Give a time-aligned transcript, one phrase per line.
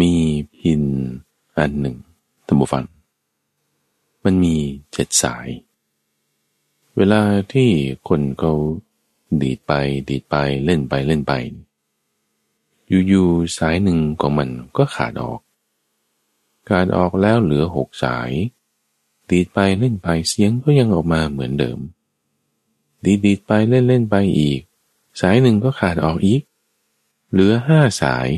[0.00, 0.12] มี
[0.56, 0.82] พิน
[1.58, 1.96] อันหนึ่ง
[2.46, 2.84] ท่านผู้ฟัง
[4.24, 4.56] มันมี
[4.92, 5.48] เจ็ดสาย
[6.96, 7.22] เวลา
[7.52, 7.70] ที่
[8.08, 8.52] คนเขา
[9.42, 9.72] ดีดไป
[10.08, 10.34] ดีดไป
[10.64, 11.32] เล่นไปเล่นไป
[13.08, 15.40] อยู่ๆสายหนึ่งของมันก็ขาดออก
[16.68, 18.30] ขาดออกแล้วเหลือหกสาย
[19.30, 21.78] ดีดไปเล่นไปเสียงก็ยังออกมาเหมือนเดิม
[23.04, 24.60] ดีดีดไปเล่นเล่นไปอีก
[25.20, 26.42] สายหนึ่งก็ขาดออกอีก
[27.30, 28.28] เหลือห้าสาย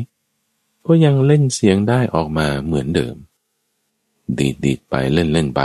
[0.86, 3.16] ก็ยังเล่นเสียงได้ออกมาเหมือนเดิม
[4.38, 5.62] ดีดดีดไปเล่นเล่นไป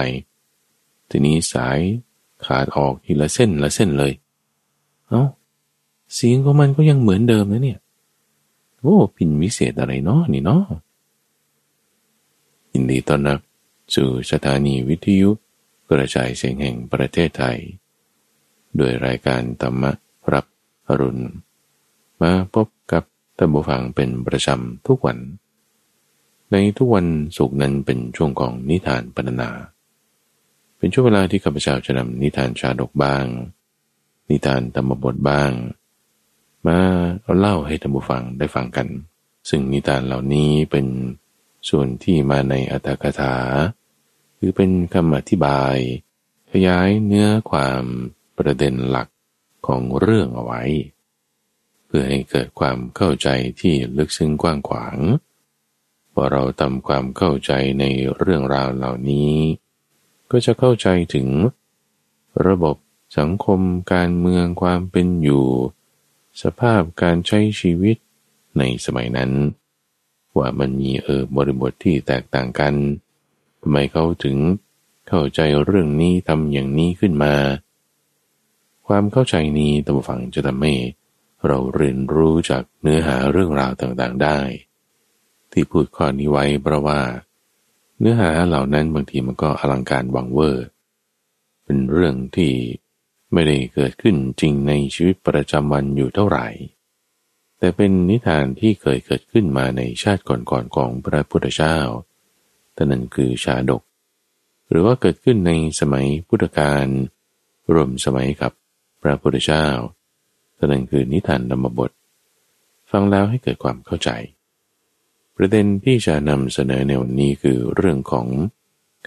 [1.09, 1.79] ทีนี้สาย
[2.45, 4.13] ขาดออกทีละเส้นละเส้นเลย
[5.09, 5.23] เอา้า
[6.13, 7.79] เสียงของมันก็ยังเหมือนเดิมนะเนี่ย
[8.81, 10.63] โอ้พินวิเศษอะไรเนาะนี่เนาะ
[12.71, 13.39] ยินดีต้อนรับ
[13.95, 15.29] สู่สถานีวิทยุ
[15.89, 17.57] กระจายเสียงแห่งประเทศไทย
[18.75, 19.83] โดยรายการธรรม
[20.33, 20.45] รับ
[20.87, 21.23] อรุณ
[22.21, 23.03] มาพบกับ
[23.43, 25.17] ท่านผู้ฟังเป็นประจำทุกวัน
[26.51, 29.49] ในทุกวันศุกร์นั้นเป็นช่วงของนิทานปรรนา
[30.77, 33.25] เป็นช่วงเวลาที่ข้าพเจ้าจะนำนิทานชาดกบ้าง
[34.29, 35.51] นิทานธรรมบทบ้าง
[36.67, 36.79] มา
[37.37, 38.87] เล่าให้ท่านผู้ฟังได้ฟังกัน
[39.49, 40.87] ซึ่งนิทานเหล่านี้เป็น
[41.69, 43.35] ส่วนที่มาในอัตถกถา
[44.37, 45.75] คือเป็นคำอธิบาย
[46.51, 47.83] ขยายเนื้อความ
[48.37, 49.07] ประเด็นหลัก
[49.67, 50.63] ของเรื่องเอาไว้
[51.93, 53.29] พื่อให้เกิดความเข้าใจ
[53.61, 54.97] ที่ลึกซึ้งกว้างขวาง
[56.13, 57.85] พอเราทำความเข้าใจใน
[58.17, 59.33] เรื่องราวเหล่านี้
[60.31, 61.27] ก็จะเข้าใจถึง
[62.47, 62.75] ระบบ
[63.17, 63.59] สังคม
[63.93, 65.45] การเมืองความเป็นอยู่
[66.41, 67.97] สภาพการใช้ชีวิต
[68.57, 69.31] ในสมัยนั้น
[70.37, 72.73] ว่ามันมีเออบริบทที่แตกต่างกัน
[73.61, 74.37] ทำไมเขาถึง
[75.07, 77.33] เข้าใจเรื่องนี้ทำอย่างนี้ขึ้นมา
[78.87, 84.39] ความเข้าใจนี้ตัวฝังจะทำให้เเราเรียนรู้จากเนื้อหาเรื่องราวต่างๆได้
[85.51, 87.01] ที่พูดข้อนี้ไว้เพราะว่า
[87.99, 90.65] เนื้อหาเหล่านั้นบางทีมันก็อลังการวังเวอร์
[91.63, 92.53] เป็นเรื่องที่
[93.33, 96.47] ไม่ได้เกิดขึ้นจริงในชีวิตประจำวันอยู่เท่าไหร่
[97.57, 101.77] แต่เป็นนิทานที่เคยเกิดขึ้นมาในชาติก่อนๆของของพระพุทธเจ้า
[102.73, 103.81] แต่นั้นคือชาดก
[104.69, 106.87] หรือว่าเกิดขึ้นในสมัยพุทธกาล
[107.73, 108.51] รวมสมัยกับ
[109.01, 109.67] พระพุทธเจ้า
[110.71, 111.91] นั่นคือนิทานธรรมบท
[112.91, 114.09] ฟังแล้วให้เกิดความเข้าใจ
[115.35, 118.27] ประเด็นที่จะนำเสนอในวันนี้คือเรื่องของ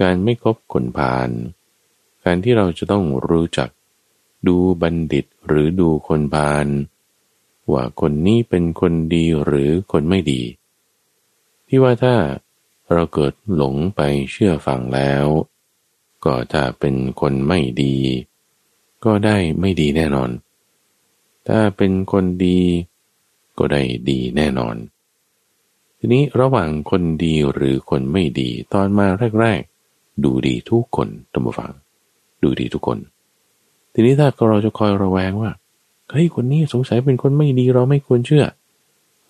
[0.00, 1.30] การไม่คบคนพาล
[2.24, 3.68] การที่เราจะต้องรู้จัก
[4.46, 6.66] ดูบัณฑิตหรือดูคนพาล
[7.72, 10.42] ว่าคนนี้เป็นคนดีหรือคนไม่ดี
[11.66, 12.14] ที่ว่าถ้า
[12.92, 14.00] เราเกิดหลงไป
[14.32, 15.26] เชื่อฟังแล้ว
[16.24, 17.96] ก็ถ้าเป็นคนไม่ดี
[19.04, 20.30] ก็ได้ไม่ดีแน่นอน
[21.48, 22.60] ถ้าเป็นคนดี
[23.58, 24.76] ก็ได้ดีแน่นอน
[25.98, 29.06] ทีนี้ระหว่างคนดีหรือคนไม่ดีตอนมา
[29.40, 31.72] แรกๆ ดูดีทุกคนตัมฟัง
[32.42, 32.98] ดูดีทุกคน
[33.92, 35.50] ทีนี้ถ้าเราจะคอยระแวงว่า
[36.10, 38.44] เฮ้ยคนนี้สงสัยเป็นคนไม่ดีเราไม่ควรเชื่อ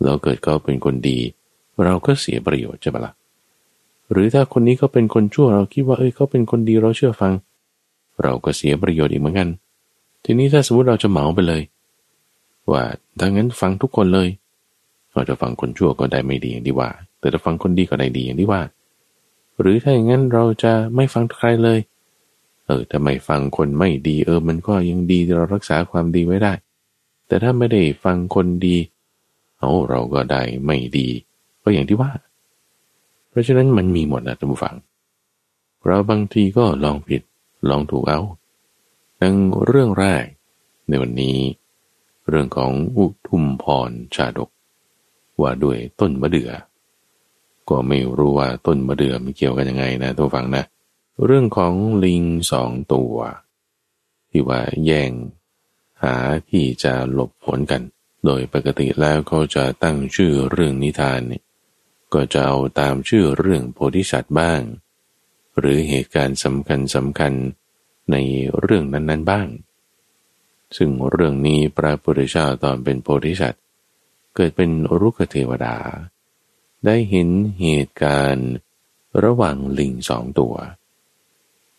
[0.04, 1.19] เราเกิดเขาเป็นคนดี
[1.84, 3.14] เราก็เสียประโยชน์ใช่ปะละ่ะ
[4.12, 7.32] หรือถ้าคนนี้เขาเป็นคนชั่วเราคิดว่าเอ้ยเขาเป็นคนดีเราเชื่อฟัง
[8.22, 9.48] เราก็เสียประโยชน์อีกเหมือนกัน
[10.24, 11.62] ทีนี้ถ้าสมมติเราจะเหมาไปเลย
[12.72, 12.82] ว่า
[13.19, 14.28] ถ้างั้นฟังทุกคนเลย
[15.12, 18.60] เราจะฟังคนชั่วก็ได้ไม่ดีอย่างที่ว่า แต่ถ้าฟังคนดีก็ได้ดีอย่างที่ว่า
[19.60, 21.78] หรือถ้าอย่างนั้นเราจะไม่ฟังใครเลย
[22.66, 26.53] เออถ้าไม่ฟังคนไม่ดีเออ มันก็ยังดีเรารักษาความดีไว้ได้
[27.26, 28.76] แต่ถ้าไม่ได้ฟังคนดี
[29.58, 31.08] เอาเราก็ได้ไม่ดี
[31.62, 32.10] ก็อย่างที่ว่า
[33.28, 34.74] เพราะฉะนั้นมันมีหมดนะท่านผู้ฟัง
[35.86, 37.22] เราบางทีก็ลองผิด
[37.70, 38.20] ลองถูกเอา
[39.20, 39.36] ดัง
[39.66, 40.24] เรื่องแรก
[40.88, 41.38] ในวันนี้
[42.28, 44.50] เรื่องของอุทุมพรชาดก
[45.40, 46.50] ว่าด้วยต้นมะเดื่อ
[47.68, 50.64] ก็ไม่รู้ว่าต้นมะเดื่อมันเกี่ยวกันยังไงนะตัวฟังนะ
[51.24, 51.74] เรื่องของ
[52.04, 53.14] ลิงสองตัว
[54.30, 55.10] ที่ว่าแย่ง
[56.02, 56.16] หา
[56.50, 57.82] ที่จะหลบฝนกัน
[58.24, 61.42] โดยปกติแล้วเขาจะตั้งชื่อเรื่องนิทานเนี่ย
[62.15, 64.60] ก็จะเอาตามชื่อเรื่องโพธิสัตว์บ้าง
[65.59, 67.32] หรือเหตุการณ์สำคัญสำคัญ
[68.10, 68.16] ใน
[68.60, 69.47] เรื่องนั้น ๆ บ้าง
[70.76, 73.62] ซึ่งเรื่องนี้พระพุทธเจ้าตอนเป็นโพธิสัตว์
[74.34, 75.76] เกิดเป็นรุกเทวดา
[76.84, 77.28] ได้เห็น
[77.60, 78.50] เหตุการณ์
[79.24, 80.54] ระหว่างลิงสองตัว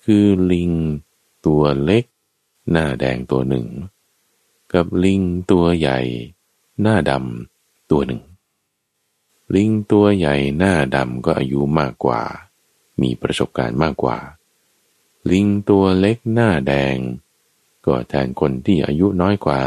[0.03, 0.71] คือลิง
[1.45, 2.05] ตัวเล็ก
[2.71, 3.67] หน้าแดงตัวหนึ่ง
[4.73, 5.21] กับลิง
[5.51, 5.99] ตัวใหญ่
[6.81, 8.21] หน้าดำตัวหนึ่ง
[9.55, 12.21] ลิงตัวใหญ่หน้าดำก็อายุมากกว่า
[13.01, 14.17] มีประสบการณ์มากกว่า
[15.31, 16.95] ลิงตัวเล็กหน้าแดง
[17.85, 19.59] ก็แทนคนที่อายุน้อยกว่า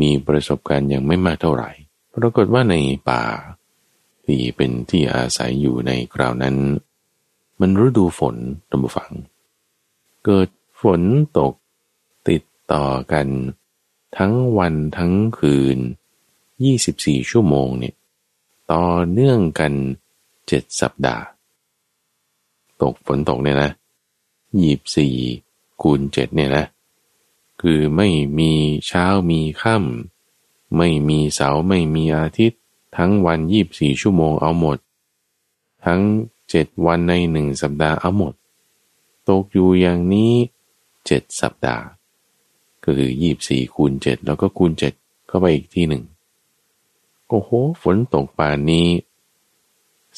[0.00, 1.70] มีประสบการณ์ยังไม่มากเท่าไหร่
[2.14, 2.76] ปรากฏว่าใน
[3.10, 3.24] ป่า
[4.24, 6.56] ที่เป็นที่อาศัยอยู่ในคราวนั้น
[7.60, 8.36] มันฤดูฝน
[8.70, 9.12] ตำบฝัง
[10.24, 10.48] เกิด
[10.82, 11.02] ฝน
[11.38, 11.54] ตก
[12.28, 12.42] ติด
[12.72, 13.26] ต่อกัน
[14.16, 15.78] ทั้งวันทั้งคืน
[16.54, 17.94] 24 ชั่วโมงเนี่ย
[18.72, 19.72] ต่อเนื่องกัน
[20.48, 21.24] เจ็ดสัปดาห์
[22.82, 23.70] ตกฝนตกเนี่ยนะ
[24.60, 25.14] ยีบสี่
[25.82, 26.64] คูณเจ็ดเนี่ยนะ
[27.62, 28.08] คือไม่
[28.38, 28.52] มี
[28.86, 32.60] เช้ามีค่ำไม่มีเสาร์ไม่มีอาทิตย์
[32.96, 34.78] ทั้งวันยีบสี่ชั่วโมงเอาหมด
[35.84, 36.00] ทั้ง
[36.50, 38.34] เจ็ดวันในหนึ่งสัปดาห์เอาหมด
[39.28, 40.32] ตกอยู่อย่างนี้
[41.06, 41.84] เจ็ดสัปดาห์
[42.84, 44.92] ก็คือยีบสี่คูณเจ็ดแล้วก็คูณเจ็ด
[45.26, 46.02] เข้าไปอีกที่หนึ่ง
[47.28, 47.50] โอ้โห
[47.82, 48.88] ฝนตกป่านนี้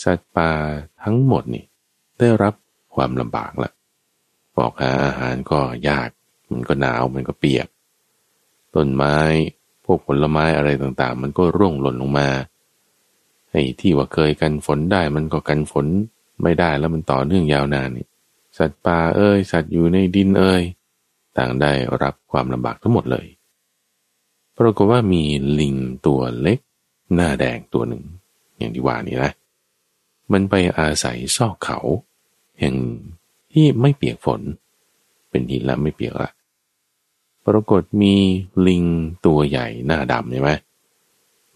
[0.02, 0.50] สัตว์ป่า
[1.02, 1.64] ทั้งหมดนี่
[2.18, 2.54] ได้รับ
[2.94, 3.70] ความลำบากละ
[4.58, 6.10] ออกหาอาหารก็ยาก
[6.52, 7.68] มันก็หนาวมันก็เปียก
[8.74, 9.16] ต้นไม้
[9.84, 12.28] พวกผลไม้อะไรต่างๆ มันก็ร่วงหล่นลงมา
[13.50, 15.86] ไอ้ที่ว่าเคยกันฝนได้มันก็กันฝน
[16.42, 18.06] ไม่ได้แล้วมันต่อเนื่องยาวนานนี่
[18.58, 20.62] สัตว์ป่าเอ้ยสัตว์อยู่ในดินเอ้ย
[21.38, 23.26] ต่างได้รับความลำบากทั้งหมดเลย
[24.58, 25.22] ปรากฏว่ามี
[25.60, 25.74] ลิง
[26.06, 26.58] ตัวเล็ก
[27.14, 28.02] หน้าแดงตัวหนึ่ง
[28.58, 29.32] อย่างที่ว่านี่นะ
[30.32, 31.78] มันไปอาศัยซอกเขา
[32.58, 32.74] แห่ง
[33.52, 34.40] ที่ไม่เปียกฝน
[35.30, 36.30] เป็นหินละไม่เปียกละ
[37.46, 38.14] ปรากฏมี
[38.66, 38.84] ลิง
[39.26, 40.50] ตัวใหญ่หน้าดำใช่ไหม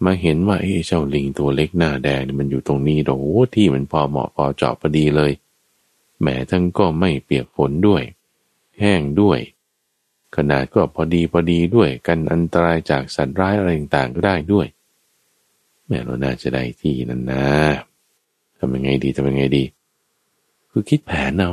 [0.03, 5.31] มาเห็นว่าเอ้เจ้าลิงตัวเล็กหน้าแดงมันอยู่ตรงนี้โอ้ที่มันพอเหมาะพอเจาะพอดีเลย
[6.19, 8.03] แหมทั้งก็ไม่เปียกฝนด้วย
[8.79, 9.39] แห้งด้วย
[10.35, 14.67] ขนาดก็พอดีพอดีด้วยกันอันตรายจากสัตว์ร้ายอะไรต่างๆก็ได้ด้วย
[15.87, 17.45] แม่เราน่าจะได้ที่นั่นนะ
[18.57, 19.63] ทำยังไงดีทำยังไงดี
[20.71, 21.51] คือคิดแผนเอา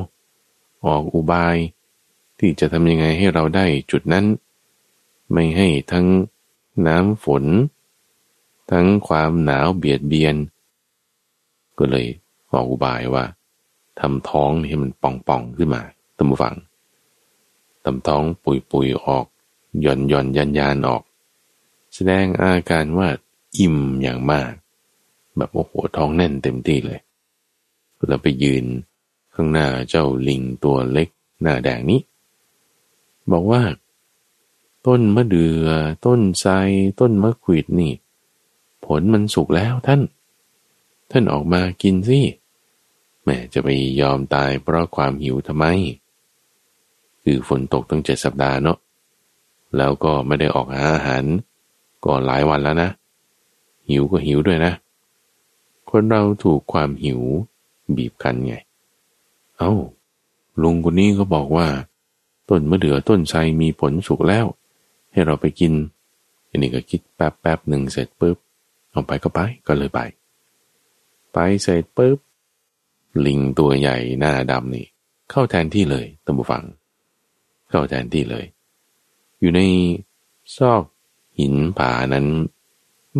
[0.87, 1.57] ออกอุบาย
[2.45, 4.25] ที่จะทำยังไงให้เราได้จุดนั้น
[5.33, 6.07] ไม่ให้ทั้ง
[6.87, 7.45] น้ำฝน
[8.71, 10.37] ทั้งความหนาวเบียดเบียน
[11.79, 12.07] ก็เลย
[12.53, 13.25] ออกอุบายว่า
[14.01, 15.83] ทำท้องให้มันป่องๆขึ้นมา
[16.17, 16.55] ตั้งฟัง
[17.85, 19.27] ทำท้องปุยๆออก
[19.85, 21.03] ย่อนย่อนยันยานออก
[21.95, 23.09] แสดงอาการว่า
[23.59, 24.53] อิ่มอย่างมาก
[25.37, 27.01] แบบโอ้โหท้องแน่นเต็มที่เลย
[28.09, 28.65] แล้วไปยืน
[29.35, 31.09] ข้างหน้าเจ้าลิงตัวเล็ก
[31.43, 32.01] หน้าแดงนี้
[33.31, 33.63] บอกว่า
[34.87, 35.69] ต้นมะเดือ่อ
[36.07, 36.53] ต้นไทร
[37.01, 37.93] ต้นมะขวิดนี่
[38.85, 40.01] ผลมันสุกแล้วท่าน
[41.11, 42.21] ท่านออกมากินสิ
[43.25, 43.69] แม่จะไป
[44.01, 45.65] ยอมตายเพราะความหิวทำไม
[47.23, 48.79] คือฝนตกตั้งเจ็ดสัปดาห์เนาะ
[49.77, 51.25] แล้วก็ไม่ได้ออกหาอาหาร
[52.05, 52.91] ก็หลายวันแล้วนะ
[53.89, 54.73] หิวก็หิวด้วยนะ
[55.91, 57.21] คนเราถูกความหิว
[57.97, 58.55] บีบคั้นไง
[59.59, 59.73] เอา้า
[60.63, 61.67] ลุงคนนี้ก็บอกว่า
[62.53, 64.47] ต้นมะเดื่อต้นไทรมีผลสุกแล้ว
[65.13, 65.73] ให้เราไปกิน
[66.49, 68.37] อันนี้ก็คิดแป๊บแป๊บหนึ่งเสร็จปุ๊บ
[68.91, 70.01] เอาไปก็ไปก็เลยไป
[71.33, 72.19] ไปเสร็จปุ๊บ
[73.27, 74.87] ลิงตัวใหญ่หน้าดำนี่
[75.31, 76.65] เข้าแทนที่เลยตั้งบุฟัง
[77.71, 78.45] เข้าแทนที่เลย
[79.41, 79.61] อยู่ใน
[80.57, 80.83] ซอก
[81.39, 82.27] หินผานั้น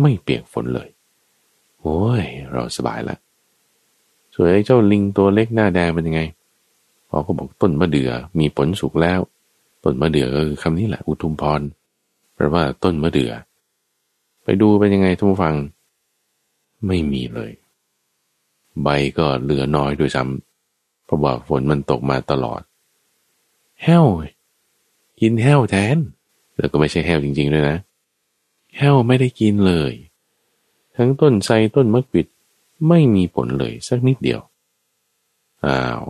[0.01, 0.89] ไม่เปียกฝนเลย
[1.81, 3.17] โอ้ย เราสบายละ
[4.33, 6.21] ส่วนไอ้เจ้าลิงตัวเล็กหน้าแดงเป็นยังไง
[7.15, 9.19] พอก็บอกต้นมะเดื่อมีผลสุกแล้ว
[9.83, 11.61] ต้นมะเดื่อก็คือคำนี้แหละอุทุมพร
[12.35, 13.31] แปลว่าต้นมะเดื่อ
[14.43, 15.55] ไปดูเป็นยังไงทุกฟัง
[16.87, 17.51] ไม่มีเลย
[18.83, 18.87] ใบ
[19.17, 22.61] ก็เหลือน้อยด้วยซ้ำเพราะว่าฝนมันตกมาตลอด
[23.83, 24.05] แห้ว
[25.19, 25.97] กินแห้วแทน
[26.57, 27.77] แล้วก็ไม่ใช่แห้วจริงๆด้วยนะ
[28.77, 29.93] แห้วไม่ได้กินเลย
[30.95, 32.27] ทั้งต้นไทรต้นมะกวิด
[32.87, 34.41] ไม่มีผลเลยสักนิดเดียว
[35.65, 36.01] อ้าว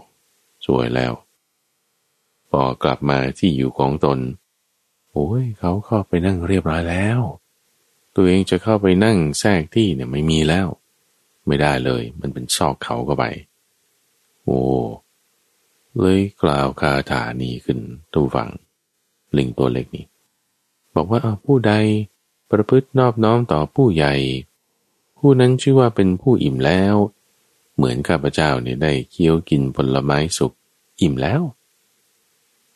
[0.65, 1.13] สวยแล้ว
[2.50, 4.20] พอกลับมาที่อยู่ของตน
[5.12, 7.20] โอ้ยเขาเข้าไปนั่งเรียบร้อยแล้ว
[8.15, 10.67] ตัวเองจะเข้าไปนั่งแทรกที่เนี่ยไม่มีแล้ว
[11.48, 13.25] ไม่ได้เลย มันเป็นซอกเขาเข้าไป
[14.43, 14.60] โอ้
[16.00, 17.79] เลยกล่าวคาถานี้ขึ้น
[18.13, 18.50] ตูฟัง
[19.38, 20.05] ลิงตัวเล็กนี่
[20.96, 21.74] บอกว่าเอาผู้ใด
[22.51, 24.13] ประพฤตินอบน้อมต่อผู้ใหญ่
[25.20, 26.96] ผู้นั้นชื่อว่าเป็นผู้อิ่มแล้ว
[27.75, 30.51] เหมือนข้าพเจ้าเนี่ยได้เคี้ยวกินผลไม้สุก
[31.01, 31.42] อิ่มแล้ว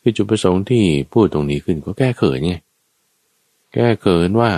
[0.01, 2.54] คือจุดประสงค์ที่พูดตรงนี้ขึ้นก็แก้เขินไง
[3.74, 4.51] แก้เขินว่า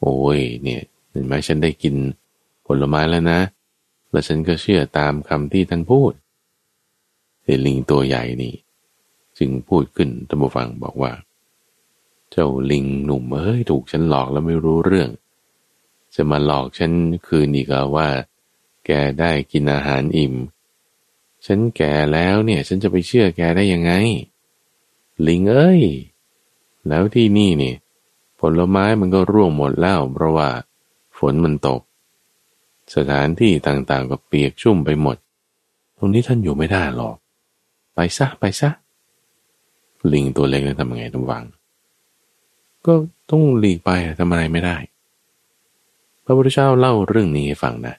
[0.00, 1.94] โอ้ยเนี่ยเห็นไหมฉันได้กิน
[2.66, 3.40] ผลไม้แล้วนะ
[4.10, 6.12] แล้วฉันก็เชื่อตามคำที่ท่านพูด
[7.42, 8.54] เอลิงตัวใหญ่นี่
[9.38, 11.12] จึงพูดขึ้นตัมบูฟังบอกว่า
[12.30, 15.10] เจ้าลิงหนุ่มเอ้ยถูกฉันหลอกแล้วไม่รู้เรื่อง
[16.14, 16.92] จะมาหลอกฉัน
[17.26, 18.08] คืนอีกว่า
[18.92, 20.34] แกได้กินอาหารอิ่ม
[21.46, 23.92] ฉันแก่แล้วเนี่ย ฉันจะไปเชื่อแกได้ยังไง
[25.26, 25.82] ลิงเอ้ย
[26.88, 27.76] แล้วที่นี่เนี่ย
[28.40, 30.48] ผลไม้มันก็ร่วงหมดแล้ว เพราะว่า
[31.18, 31.80] ฝนมันตก
[32.94, 35.16] สถานที่ต่างๆก็เปียกชุ่มไปหมด
[35.96, 37.16] ตรงนี้ท่านอยู่ไม่ได้หรอก
[37.94, 38.70] ไปซะไปซะ
[40.12, 41.44] ลิงตัวเล็กจะทำไงต้องวัง
[42.86, 42.94] ก็
[43.30, 44.76] ต้องหลีกไปทำอะไรไม่ได้
[46.24, 47.96] พระพุทธเจ้าเล่าเรื่องนี้ให้ฟังนะ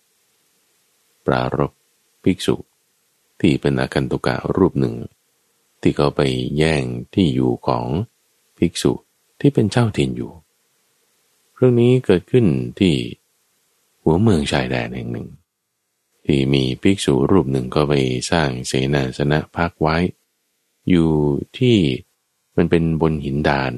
[1.26, 1.72] ปรารบ
[2.24, 2.56] ภิกษุ
[3.40, 4.96] ที่เป็นอาคันตุกะรูปหนึ่ง
[5.82, 6.22] ที่เขาไป
[6.58, 7.86] แย่งที่อยู่ของ
[8.58, 8.94] ภิกษุ
[9.40, 10.32] ที่เป็นเจ้าถิ่นอยู่
[11.56, 12.46] เรื่องนี้เกิดขึ้น
[12.80, 12.94] ที่
[14.04, 15.28] หัวเมืองชายแดนแห่งหนึ่ง
[16.26, 17.94] ที่มีภิกษุรูปหนึ่งก็ไป
[18.32, 19.98] สร้างเสนาสนะพักไว้
[20.90, 21.10] อยู่
[21.58, 21.78] ที่
[22.56, 23.74] มันเป็นบนหินดาน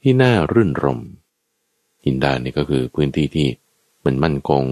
[0.00, 1.00] ที่น่ารื่นรม
[2.04, 3.48] หินดานนี่ก็คือพื้นที่ที่
[4.04, 4.64] มันมั่นคง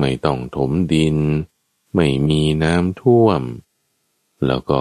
[0.00, 1.16] ไม่ต้องถมดิน
[1.94, 3.42] ไม่มีน้ำท่วม
[4.46, 4.80] แล้วก็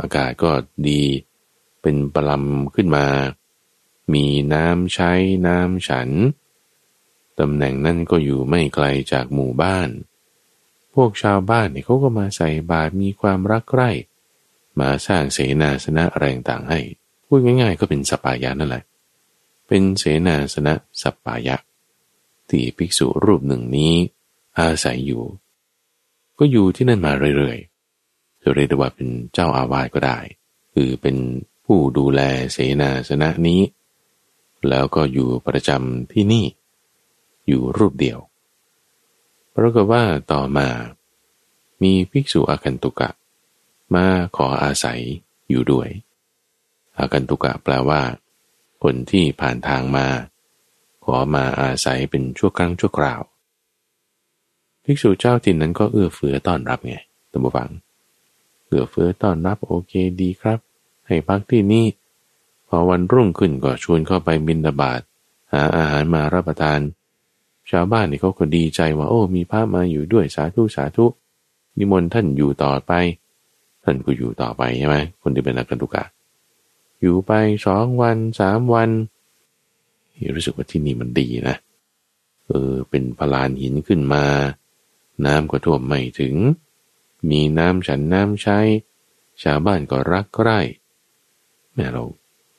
[0.00, 0.52] อากาศก็
[0.88, 1.02] ดี
[1.82, 3.06] เป็นปลำขึ้นมา
[4.12, 5.12] มีน้ำใช้
[5.46, 6.10] น้ำฉัน
[7.38, 9.88] ตำแหน่งนั่นก็อยู่ไม่ไกลจากหมู่บ้าน
[10.94, 13.90] พวกชาวบ้านเนี่ยเขาก็มาใส่บาตรมีความรักใคร่
[14.80, 16.80] มาสร้างเสนาสนะแรงต่างให้
[17.26, 18.84] พูดง่าย ๆ ก็เป็นสปายะนั่นแหละ
[19.68, 21.56] เป็นเสนาสนะสปายะ
[22.48, 23.94] ที่ภิกษุรูปหนึ่งนี้
[24.58, 25.24] อาศัยอยู่
[26.38, 30.18] ก็อยู่ที่นั่นมาเรื่อยๆจะเรียกได้ว่าเป็นเจ้าอาวาสก็ได้
[30.74, 31.16] คือเป็น
[31.64, 32.20] ผู้ดูแล
[32.52, 33.60] เสนาสนะนี้
[34.68, 36.46] แล้วก็อยู่ประจำที่นี่
[37.48, 38.18] อยู่รูปเดียว
[39.54, 40.02] ปรากฏว่า
[40.32, 40.68] ต่อมา
[41.82, 43.10] มีภิกษุอาคันตุกะ
[43.94, 45.00] มาขออาศัย
[45.50, 45.88] อยู่ด้วย
[46.98, 48.02] อาคันตุกะแปลว่า
[48.82, 50.06] คนที่ผ่านทางมา
[51.04, 53.20] ขอมาอาศัยเป็นชั่วครั้งชั่วคราว
[54.84, 56.94] ภิกษุเจ้าถิ่นนั้นก็เอื้อเฟื้อต้อนรับไง
[57.32, 57.70] ตัมบูฟัง
[58.66, 60.58] เอื้อเฟื้อต้อนรับโอเคดีครับ
[61.06, 61.86] ให้พักที่นี่
[62.68, 65.00] พอวันรุ่งขึ้นก็ชวนเข้าไปบินดาบาด
[65.52, 66.80] หาอาหารมารับประทาน
[67.70, 71.06] ชาวบ้านนี่เขาก็ดีใจว่า โอ้มีพระมาอยู่ด้วยสาธุสาธุ
[71.78, 72.92] นิมนต์ท่านอยู่ต่อไป
[73.84, 76.04] ท่านก็อยู่ต่อไปใช่ไหมคนที่เป็นนักตุกะ
[77.00, 77.32] อยู่ไป
[77.66, 78.90] สองวันสามวัน
[80.36, 81.56] รู้สึกว่าที่นี่มันดีนะ
[82.46, 84.24] เออเป็นพลานหินขึ้นมา
[85.26, 86.34] น้ำก็ท่วมไม่ถึง
[87.30, 88.58] มีน้ำฉันน้ำใช้
[89.42, 90.60] ชาวบ้านก็รักใกล้
[91.74, 92.02] แม่เรา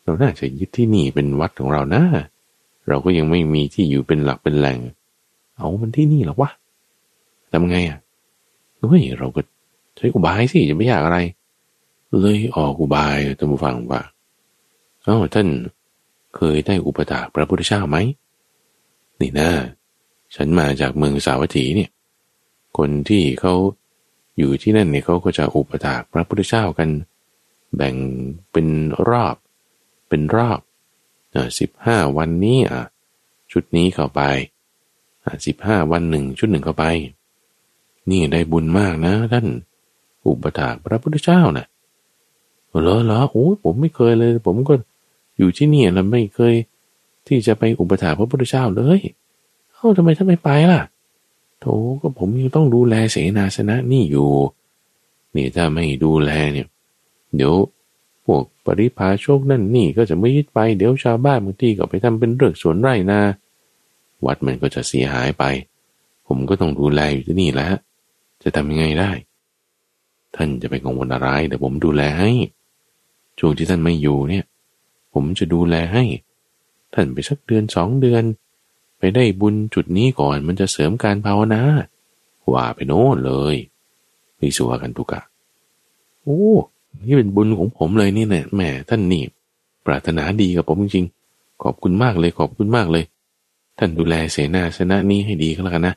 [0.03, 2.03] เราน่าจะยึดที่นี่เป็นวัดของเรานะ
[2.87, 4.79] เราก็ยังไม่มีที่อยู่เป็นหลักเป็นแหล่ง
[5.55, 6.51] เอามันที่นี่หรอวะ
[7.51, 7.99] ทำไงอะ
[8.77, 9.41] เฮ้ยเราก็
[9.97, 11.19] ใช้อุบายสิจะไม่อยากอะไร
[12.19, 14.01] เลยออกอุบายท่านผู้ฟังว่า
[15.03, 15.47] เอ้าท่าน
[16.35, 17.97] เคยได้อุปถากพระพุทธเจ้าไหม
[19.21, 19.49] นี่นะ
[20.35, 21.89] ฉันมาจากเมืองสาวัตถีเนี่ย
[22.77, 23.53] คนที่เขา
[24.37, 26.89] อยู่ที่นั่นเนี่ยเขาก็จะอุปถากพระพุทธเจ้ากัน
[27.75, 27.95] แบ่ง
[28.51, 28.67] เป็น
[29.09, 29.35] รอบ
[30.09, 30.59] เป็นรอบ
[31.59, 32.83] สิบห้าวันนี้อะ
[33.51, 34.21] ชุดนี้เข้าไป
[35.45, 36.85] สิบห้าวันหนึ่งชุดหนึ่งเข้าไป
[38.09, 39.47] นี่ได้บุญมากนะท่าน
[40.27, 41.65] อุปถากพระพุทธเจ้านะ
[42.81, 44.73] เหรอเหรอโอ้ผมไม่เคยเลย ผมก็
[45.37, 46.53] อยู่ที่นี่แล้วไม่เคย
[47.27, 48.99] ที่จะไปอุปถากพระพุทธเจ้าเลย
[49.73, 50.81] เอ้าทำไมท่านไม่ไปล่ะ
[51.61, 51.65] โถ
[52.01, 54.29] ก็ผมยังต้องดูแลเสนาสนะนี่อยู่
[55.35, 56.67] นี่ถ้าไม่ดูแลเนี่ย
[57.35, 57.55] เดี๋ยว
[58.25, 63.21] พวกปริพาโชคนั่นนี่ก็จะไม่ยึดไปเดี๋ยวชาวบ้านบางทีก็ไปทำเป็นเรื่องสวนไร่นา
[64.25, 65.43] วัดมันก็จะเสียหายไป
[66.27, 67.75] ผมก็ต้องดูแลอยู่ที่นี่แล้ว
[68.43, 69.11] จะทำยังไงได้
[70.35, 72.31] ท่านจะไปกังวลอะไรเดี๋ยวผมดูแลให้
[73.39, 74.45] ช่วงที่ท่านไม่อยู่เนี่ย
[75.13, 76.03] ผมจะดูแลให้
[76.93, 78.23] ท่านไปสักเดือนสองเดือน
[79.01, 81.61] ไปได้บุญจุดนี้ก่อนมันจะเสริมการภาวนา
[82.51, 83.55] ว่าไปโน่นเลย
[84.39, 85.21] วิสุวกันตุกะ
[86.23, 86.43] โอ้
[87.05, 89.23] นี่เป็นบุญของผมเลยนี่แหละแหมท่านนี่
[89.85, 93.03] ปรารถนาดีกับผมจริงๆขอบคุณมากเลยขอบคุณมากเลย
[93.77, 95.95] ท่านดูแลเสนาสนะนี้ให้ดีก็แล้วกันนะ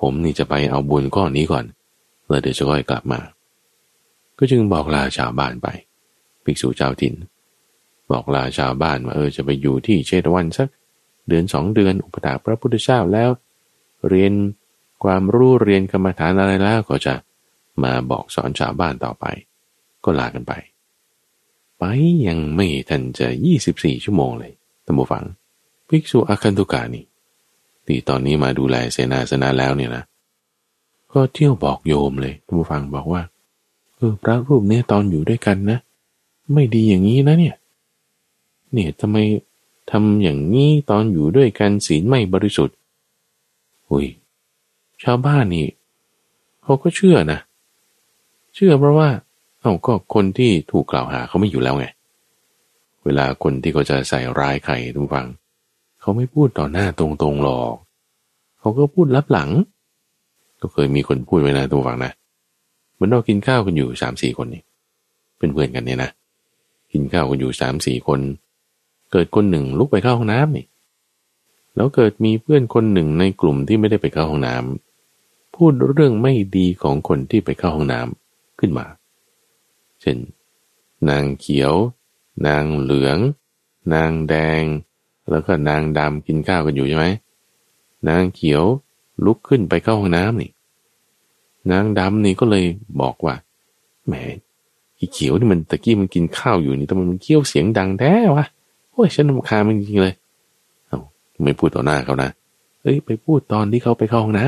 [0.00, 1.64] ผมนี่จะไปเอาบุญก้อนนี้ก่อน
[2.28, 3.20] แล้วเดี๋ยวจะค่อยกลับมา
[4.38, 5.68] ก็จึงบอกลาชาวบ้านไป
[6.44, 7.14] ภิกษุเจ้าถิ่น
[8.10, 10.68] บอกลาชาวบ้านว่าเออจะไปอยู่ที่เชตวันสัก
[11.28, 13.30] เดือนสองเดือนอุปถาพระพุทธเจ้าแล้ว
[14.08, 14.32] เรียน
[15.04, 17.14] ความรู้เรียนกรรมฐานอะไรแล้วก็จะ
[17.82, 19.24] มาบอกสอนชาวบ้านต่อไป
[20.04, 20.52] ก็ลากันไป
[21.78, 21.84] ไป
[22.28, 24.52] ยังไม่ทันจะยี่สิบสี่ชั่วโมงเลย
[24.86, 25.24] ตัมบูฟัง
[25.88, 27.04] ภิกษุอาคันตุกานี่
[27.86, 30.04] ที่ตอนนี้มาดูแลเสนาสนะแล้วเนี่ยนะ
[31.12, 33.22] ก็เที่ยวบอกโยมเลยตัมบูฟังบอกว่า
[33.96, 35.78] เออพระรูปนี้ตอนอยู่ด้วยกันนะ
[36.54, 37.56] ไม่ดีอย่างนี้นะเนี่ย
[38.72, 39.16] เนี่ยทำไม
[39.92, 42.76] ทำอย่างนี้ตอนอยู่ด้วยกันศีลไม่บริสุทธิ์
[43.88, 44.06] อุ้ย
[45.02, 45.66] ชาวบ้านนี่
[46.62, 47.38] เขาก็เชื่อนะ
[48.54, 49.08] เชื่อเพราะว่า
[49.60, 51.86] เอาก็คนที่ถูกกล่าวหาเขาไม่อยู่แล้วไง
[53.04, 55.26] เวลาคนที่เขาจะใส่ร้ายใครทุกฟัง
[56.00, 57.74] เขาไม่พูดต่อหน้าตรงๆหรอก
[58.58, 59.50] เขาก็พูดลับหลัง
[60.60, 62.12] ก็เคยมีคนพูดไว้นะตัวฟังนะ
[62.92, 64.62] เหมือนเรากินข้าวกันอยู่สามสี่คนนี่
[65.38, 66.10] เป็นเพื่อนกันเนี่ยนะ
[66.92, 68.20] กินข้าวกันอยู่สามสี่คน
[69.12, 70.66] เกิดคนหนึ่งลุกไปเข้าห้องน้ำนี่
[71.76, 78.86] แล้วเกิดมีเพื่อนคนหนึ่งในกลุ่มที่ไม่ได้ไปเข้าห้องน้ำพูดเรื่องไม่ดีของคนที่ไปเข้าห้องน้ำขึ้นมา
[80.00, 80.18] เช่น
[81.08, 81.72] นางเขียว
[82.46, 83.18] นางเหลือง
[83.94, 84.62] นางแดง
[85.30, 87.06] แล้วก็นางดำกินข้าวกันอยู่ใช่ไหม
[88.08, 88.64] นางเขียว
[89.24, 90.50] ลุกขึ้นไปเข้าห้องน้ำนี่
[91.70, 92.64] นางดำนี่ก็เลย
[93.00, 93.34] บอกว่า
[94.06, 94.14] แหม
[94.98, 98.46] อีเขียวนี่มันตะกี้มันกินข้าวอยู่นี่ทำไมมันเคี้ยวเสียงดังแท้วะ
[98.92, 100.14] โอ้ยฉันรำคาญมันจริงๆเลย
[100.88, 101.00] เอา
[101.44, 102.30] ไม่พูดต่อหน้าเขานะ
[102.82, 104.44] เอ้ยไปพูดตอนที่เขาไปเข้าห้องน้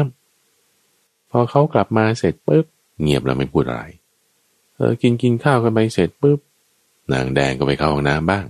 [0.64, 2.64] ำพอเขากลับมาเสร็จปุ๊บ
[3.00, 3.82] เงียบแล้วไม่พูดอะไร
[4.76, 6.38] เออกินกินข้าวกันไปเสร็จปุ๊บ
[7.12, 8.44] นางแดงก็ไปเข้าห้องน้ำบ้าง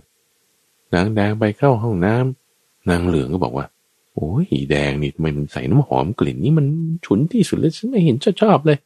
[0.95, 3.67] นางแดงไปเข้าห้องน้ำนางเหลืองก็บอกว่า
[4.15, 6.67] โอ้ยแดงนี่ทำไมมันใส่น้ำหอมกลิ่นนี่มัน
[7.05, 8.79] ฉุนที่สุดเลยฉันไม่เห็นชอบชอบเลย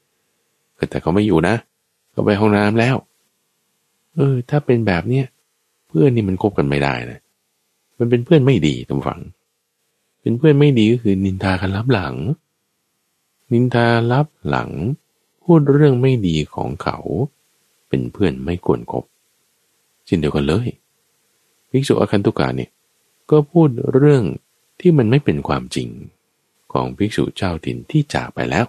[0.90, 1.54] แต่เขาไม่อยู่นะ
[2.12, 2.96] เขาไปห้องน้ำแล้ว
[4.16, 5.26] เออ ถ้าเป็นแบบเนี้ย
[5.88, 7.20] เพื่อนนี่มันคบกันไม่ได้นะ
[7.98, 9.20] มันเป็นเพื่อนไม่ดีตำฝัง
[10.20, 12.14] เป็นเพื่อนไม่ดีก็คือนินทากันลับหลัง
[13.52, 14.70] นินทาลับหลัง
[15.42, 16.98] พูดเรื่องไม่ดีของเขา
[17.88, 19.04] เป็นเพื่อนไม่ควรคบ
[20.06, 20.68] เช่นเดียวกันเลย
[21.70, 22.70] ภิกษุอคันตุกาเนี่ย
[23.30, 24.24] ก็พูดเรื่อง
[24.80, 25.88] ที่มันไม่เป็นความจริง
[26.72, 28.66] ของภิกษุเจ้าถิ่นที่จากไปแล้ว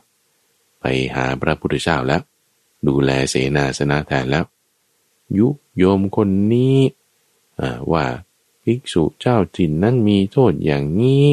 [0.79, 0.85] ไป
[1.15, 2.21] หาพระพุทธเจ้าแล้ว
[2.87, 4.45] ดูแลเสนาสนะแทนแล้ว
[5.37, 5.47] ยุ
[5.77, 6.77] โยมคนนี้
[7.91, 8.05] ว่า
[8.63, 11.25] ภิกษุเจ้าถิ่นนั้นมีโทษอย่างนี้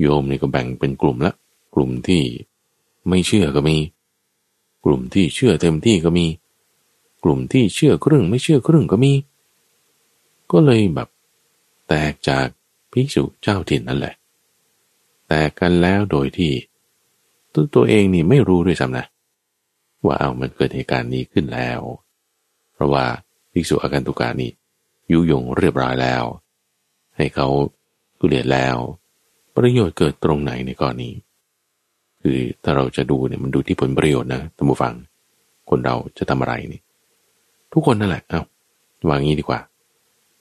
[0.00, 1.32] โยมนี่ก็แบ่งเป็นกลุ่มละ
[1.74, 2.22] กลุ่มที่
[3.08, 3.76] ไม่เชื่อก็มี
[4.84, 6.26] กลุ่มที่เชื่อเต็มที่ก็มี
[7.22, 9.12] กลุ่มที่เชื่อครึ่งไม่เชื่อครึ่งก็มี
[10.52, 11.08] ก็เลยแบบ
[11.88, 12.46] แตกจาก
[12.92, 14.14] ภิกษุเจ้าถิ่นนั่นแหละ
[15.28, 16.52] แต่กันแล้วโดยที่
[17.52, 19.04] ตัวตัวเองนี่ไม่รู้ด้วยซ้ำนะ
[20.04, 21.80] ว่าเอามันเกิดเหตุการณ์นี้ขึ้นแล้ว
[22.72, 23.04] เพราะว่า
[23.52, 24.50] ภิกษุอาการตุกานี่
[25.12, 26.24] ยุยงเรียบร้อยแล้ว
[27.16, 27.46] ให้เขา
[28.18, 28.76] ตุเลียดแล้ว
[29.56, 31.10] ประโยชน์เกิดตรงไหนในกรณี
[32.22, 34.94] คือถ้าเราจะดูเนี่ยมันดูที่ผลประโยชน์นะท่านผู้ฟัง
[35.70, 36.80] คนเราจะทำอะไรนี่
[37.72, 38.42] ทุกคนนั่นแหละเอา
[39.08, 39.60] วางงี้ดีกว่า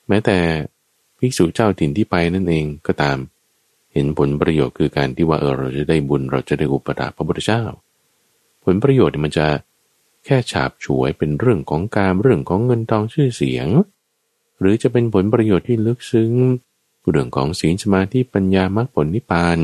[0.07, 0.37] แม้แต่
[1.19, 3.17] ภิกษุเจ้าถิ่นที่ไปนั่นเองก็ตาม
[3.93, 7.63] เห็นผลประโยชน์คือการที่ว่าเออเราจะได้บุญเราจะได้อุปถัมภ์พระพุทธเจ้า
[8.63, 9.47] ผลประโยชน์มันจะ
[10.25, 13.67] แค่ฉาบฉวยเป็นเรื่องของการเรื่องของเงินทองชื่อเสียง
[14.63, 16.31] หรือจะเป็นผลประโยชน์ที่ลึกซึ้ง
[17.09, 19.57] เรื่องของศีลสมาธิปัญญามรรคผลนิพพาน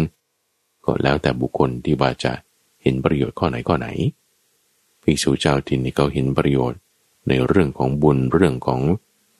[0.86, 2.34] ก็แล้วแต่บุคคลที่ว่าจะ
[2.82, 3.88] เห็นประโยชน์ข้อไหนข้อไหน
[5.02, 6.80] ภิกษุเจ้าถิ่นนี่เขาเห็นประโยชน์
[7.28, 8.82] ในเรื่องของบุญเรื่องของ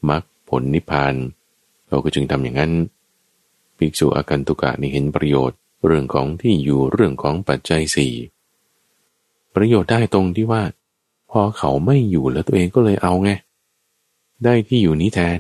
[0.10, 1.14] มรรคผลนิพพาน
[1.88, 2.74] เราก็จึงทำอย่างนั้น
[3.78, 8.14] ภิกษุอากันตุกะนี่เห็นประโยชน์ เรื่องของที่อยู่เรื่องของปัจจัยสี่
[9.56, 10.64] ประโยชน์ได้ตรงที่ว่า
[11.32, 13.32] พอเขาไม่อยู่แล้วตัวเองก็เลยเอาไง
[14.44, 15.40] ได้ที่อยู่นี้แทน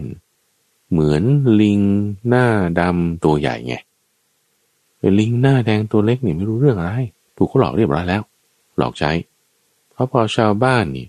[0.91, 1.23] เหมือน
[1.61, 1.79] ลิง
[2.27, 2.45] หน้า
[2.79, 3.73] ดำตัวใหญ่ไง
[5.19, 6.93] ลิงหน้าแดงตัวเล็กนี่ไม่รู้เรื่องอะไร
[7.35, 8.21] ถูกเขาหลอกเรียบร้อยแล้ว
[8.77, 9.11] หลอกใช้
[9.91, 11.07] เพราะพอชาวบ้านนี่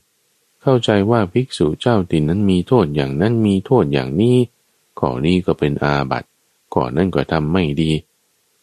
[0.62, 4.36] เข้าใจว่าภิกษุเจ้าตินนั้นมีโทษอย่างนั้นมีโทษอย่างนี้
[4.98, 6.28] ข้อนี้ก็เป็นอาบัติ
[6.74, 7.90] ก่อนนั่นก็ทำไม่ดี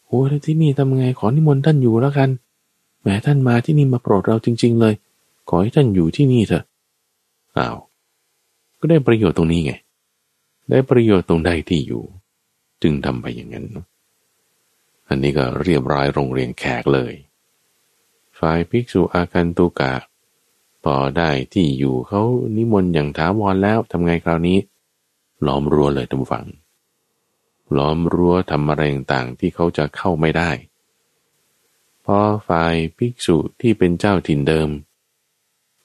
[0.05, 2.29] โอ้แล้วที่นี่ทำไงขอนิมนต์ท่านอยู่แล้วกัน
[3.01, 4.93] แม้ท่านมาที่นี่มาโปรดเราจริง ๆ เลย
[5.49, 6.63] ขอให้ท่านอยู่ที่นี่เถอะ
[7.57, 7.77] อ้าว
[8.79, 9.73] ก็ได้ประโยชน์ตรงนี้ไง
[10.69, 12.03] ได้ประโยชน์ตรงใดที่อยู่
[12.81, 13.65] จึงทำไปอย่างนั้น
[15.07, 17.13] อันนี้ก็เรียบร้อยโรงเรียนแขกเลย
[18.39, 19.93] ฝ่ายภิกษุอาคันตุกะ
[20.83, 22.21] พอได้ที่อยู่เขา
[22.55, 24.57] นิมนต์อย่างถาวรแล้วทำไงคราวนี้
[25.45, 26.45] ล้อมรั้วเลยทุกฝัง
[27.77, 30.49] ล้อมรั้วทำอะไรต่างๆที่เขาจะเข้าไม่ได้
[32.05, 34.69] พอฝ่ายภิกษุที่เป็นเจ้าถิ่นเดิม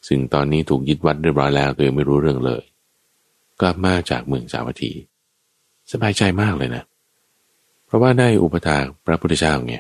[0.09, 2.63] ซึ่งตอนนี้ถูกยึดวัดเรียบร้อยแล้วตัวไม่รู้เรื่องเลย
[3.63, 4.93] กลับมาจากเมืองสาวัตถี
[5.93, 6.85] สบายใจมากเลยนะ
[7.87, 9.75] เพราะว่าได้อุปถากพระพุทธเจ้าไง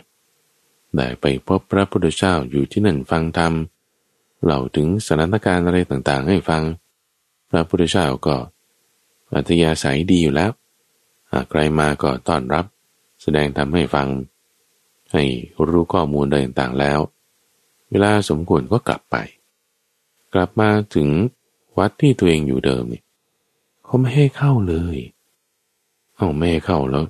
[0.96, 3.52] ได้ไปพบพระพุทธเจ้าอยู่ที่นั่นฟังธรรม
[4.44, 6.62] เล่าถึงสถานการณ์อะไรต่างๆ ให้ฟัง
[7.50, 8.36] พระพุทธเจ้าก็
[9.34, 10.50] อัธยาศัยดีอยู่แล้ว
[11.32, 12.64] หากใครมาก็ต้อนรับ
[13.22, 14.08] แสดงทำให้ฟัง
[15.12, 15.24] ให้
[15.68, 16.98] รู้ข้อมูลอะไรต่างๆแล้ว
[17.90, 19.16] เวลาสมควรก็กลับไป
[20.34, 21.08] กลับมาถึง
[21.78, 23.02] วัดที่ตัวเองอยู่เดิมนี่
[23.92, 24.96] เขาไม่ให้เข้าเลย
[26.16, 27.04] เอาไม่ให้เข้าแล้ว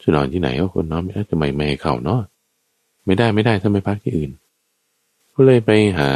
[0.00, 2.20] จะนอนที่ไหนก็คนนอนไม่ได้ทำไมไม่ให้เข้าเนาะ
[3.04, 4.30] ไม่ได้ไม่ได้ถ้าไมพักที่อื่น
[5.34, 6.10] ก็เลยไปหา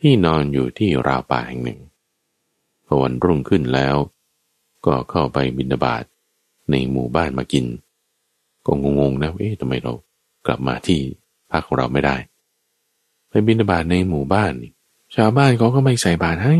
[0.00, 1.80] ที่นอนอยู่ที่ราวป่าแห่งหนึ่ง
[2.86, 3.96] พอวันรุ่งขึ้นแล้ว
[4.86, 6.04] ก็เข้าไปบินาบาต
[6.70, 7.66] ในหมู่บ้านมากิน
[8.66, 9.92] ก็งงๆนะเอ๊ะทำไมเรา
[10.46, 11.00] กลับมาที่
[11.50, 12.16] พักของเราไม่ได้
[13.28, 14.72] ไปบิณฑบาตในหมู่บ้านนี่
[15.14, 16.56] ชาวบ้านเขาก็ไม่ใส่บาตรให้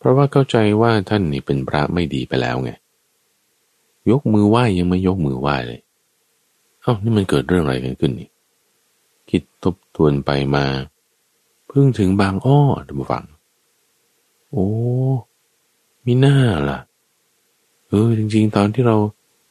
[0.00, 2.70] เพราะว่าเข้าใจว่าท่านนี่เป็นพระไม่ดีไปแล้วไง
[4.10, 5.80] ยกมือไหว้ยังไม่ยกมือไหว้เลย
[6.82, 8.28] เอ้านี่มันเกิดเรื่องอะไรกันขึ้นนี่
[9.30, 10.64] คิดทบทวนไปมา
[11.68, 13.24] เพิ่งถึงบางอ้อท่านผู้ฟัง
[14.50, 14.66] โอ้
[16.06, 16.36] มีหน้า
[16.70, 16.78] ล่ะ
[17.88, 18.96] เออ จริง ๆ ตอนที่เรา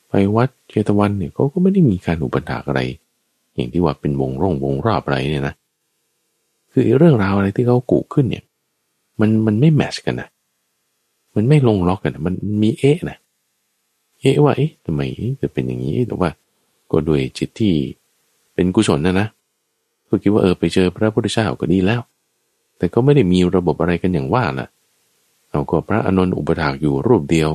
[0.09, 2.81] ไปวัดเชตวันเนี่ยเขาก็ไม่ได้มีการอุปถากอะไร
[3.55, 5.55] อย่างที่ว่าเป็นวงร่องวงรอบอะไรเนี่ยนะ
[6.71, 8.43] คือเรื่องราวอะไรที่เขากุขึ้นเนี่ย
[9.19, 10.29] มันมันไม่แมชกันนะ
[11.35, 13.17] มันไม่ลงล็อกกันมันมีเอ๊ะนะ
[14.21, 15.01] เอ๊ะว่าเอ๊ะทำไม
[15.41, 16.29] จะเป็นอย่างนี้แต่ว่า
[16.91, 17.73] ก็ด้วยจิตที่
[18.53, 19.27] เป็นกุศลนะนะ
[20.07, 22.01] ก็คิดว่าเออไปเจอพระพุทธเจ้าก็ดีแล้ว
[22.77, 24.67] แต่ก็ไม่ได้มีระบบอะไรกันอย่างว่าล่ะ
[25.49, 27.49] เอาก็พระอนนท์อุปถากอยู่รูปเดียว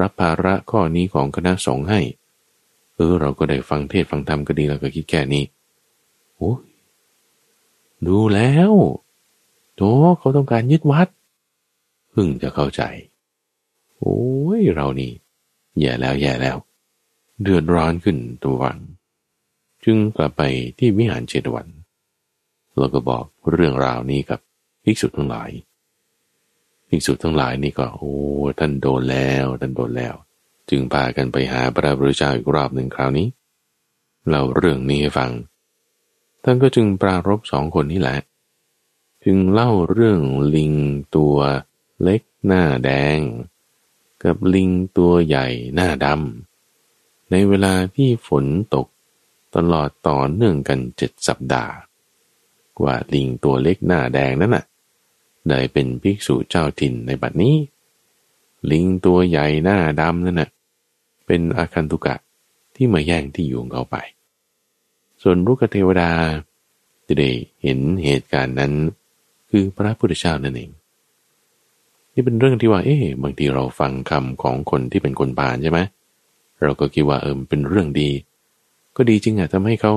[0.00, 2.00] รับภาระข้อนี้ของคณะสงฆ์ให้
[2.94, 5.44] เออเราก็ได้ฟังเทศฟังธรรมก็ดีแล้วก็คิดแค่นี้
[6.34, 6.52] โอ้
[8.06, 8.72] ดูแล้ว
[9.76, 9.80] โถ
[10.18, 11.08] เขาต้องการยึดวัด
[12.16, 12.82] เพิ่งจะเข้าใจ
[13.98, 14.22] โอ้
[14.60, 15.12] ยเรานี่
[15.78, 16.56] แย่แล้วแย่แล้ว
[17.42, 18.78] เดือดร้อนขึ้นตัววัน
[19.84, 20.42] จึงกลับไป
[20.78, 21.66] ที่วิหารเจดวัน
[22.76, 24.40] เราก็บอกเรื่องราวนี้กับ
[24.84, 25.50] ภิกษุทั้งหลาย
[26.88, 28.14] ภิกษุทั้งหลายนี่ก็โอ้
[28.58, 30.14] ท่านโดนแล้วท่านโดนแล้ว
[30.70, 33.26] จึงพากันไปหาพระพุทธเจ้าอีกรอบหนึ่งคราวนี้
[34.28, 35.30] เล่าเรื่องนี้ให้ฟัง
[36.44, 38.16] ท่านก็จึงปรารบสองคนนี้แหละ
[39.24, 40.20] จึงเล่าเรื่อง
[40.54, 40.72] ลิง
[41.16, 41.36] ตัว
[42.02, 43.18] เล็กหน้าแดง
[44.22, 48.86] กับลิงตัวใหญ่หน้าดำ ในเวลาที่ฝนตก
[49.56, 51.74] ตลอดต่อเนื่องกันเจ็ดสัปดาห์
[52.82, 54.64] ว่าลิงตัวเล็กหน้าแดงนั้นน่ะ
[55.48, 57.56] ได้เป็นภิกษุเจ้าถิ่นในบัดนี้
[58.70, 60.50] ลิงตัวใหญ่หน้าดำนั่นน่ะ
[61.26, 62.16] เป็นอาคันตุกะ
[62.74, 63.96] ที่มาแย่งที่อยู่ของเขาไป
[65.22, 66.10] ส่วนรุกเทวดา
[67.06, 67.30] จะได้
[67.62, 68.72] เห็นเหตุการณ์นั้น
[69.50, 70.70] คือพระพุทธเจ้านั่นเอง
[72.14, 75.80] นี่เป็นเรื่องที่ว่า เอ๊ะบางทีเราฟังคำของคนที่เป็นคนบานใช่ไหม
[76.62, 78.10] เราก็คิดว่าเออเป็นเรื่องดี
[78.96, 79.92] ก็ดีจริงอะทำให้เขา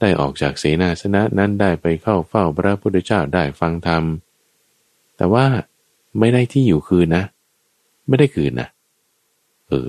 [0.00, 4.02] ได้ออกจากเสนาสนะนั้นได้ไปเข้าเฝ้าพระพุทธเจ้าได้ฟังธรรม
[5.16, 5.46] แต่ว่า
[6.18, 7.24] ไม่ได้ที่อยู่คืนนะ
[8.08, 8.68] ไม่ได้คืนนะ
[9.68, 9.88] เออ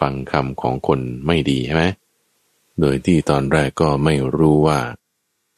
[0.00, 1.84] ฟังคำของคนไม่ดีใช่ไหม
[2.80, 4.78] โดยที่ตอนแรกก็ไม่รู้ว่า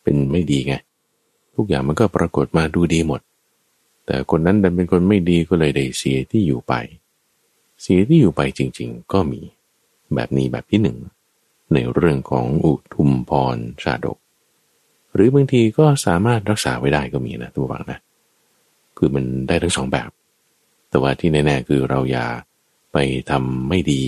[0.03, 0.75] เป็นไม่ดีไง
[1.55, 3.21] ทุกอย่างมันก็ปรากฏมาดูดีหมด
[4.07, 6.75] แต่คนนั้นดันเป็นคนไม่ดีก็เลยได้เสียที่อยู่ไป
[7.83, 9.41] เสียที่อยู่ไปจริง ๆ ก็มี
[10.15, 10.99] แบบนี้แบบที่หนึ่ง
[11.73, 14.19] ในเรื่องของอุทุมพรชาดก
[15.15, 17.99] หรือบางทีก็สามารถรักษาไว้ได้ก็มีนะตัวฟังนะ
[18.97, 20.11] คือมันได้ทั้งสองแบบ
[20.91, 22.27] แต่ว่าที่แน่ๆคือเราอย่า
[22.93, 22.97] ไป
[23.31, 24.03] ทำไม่ดี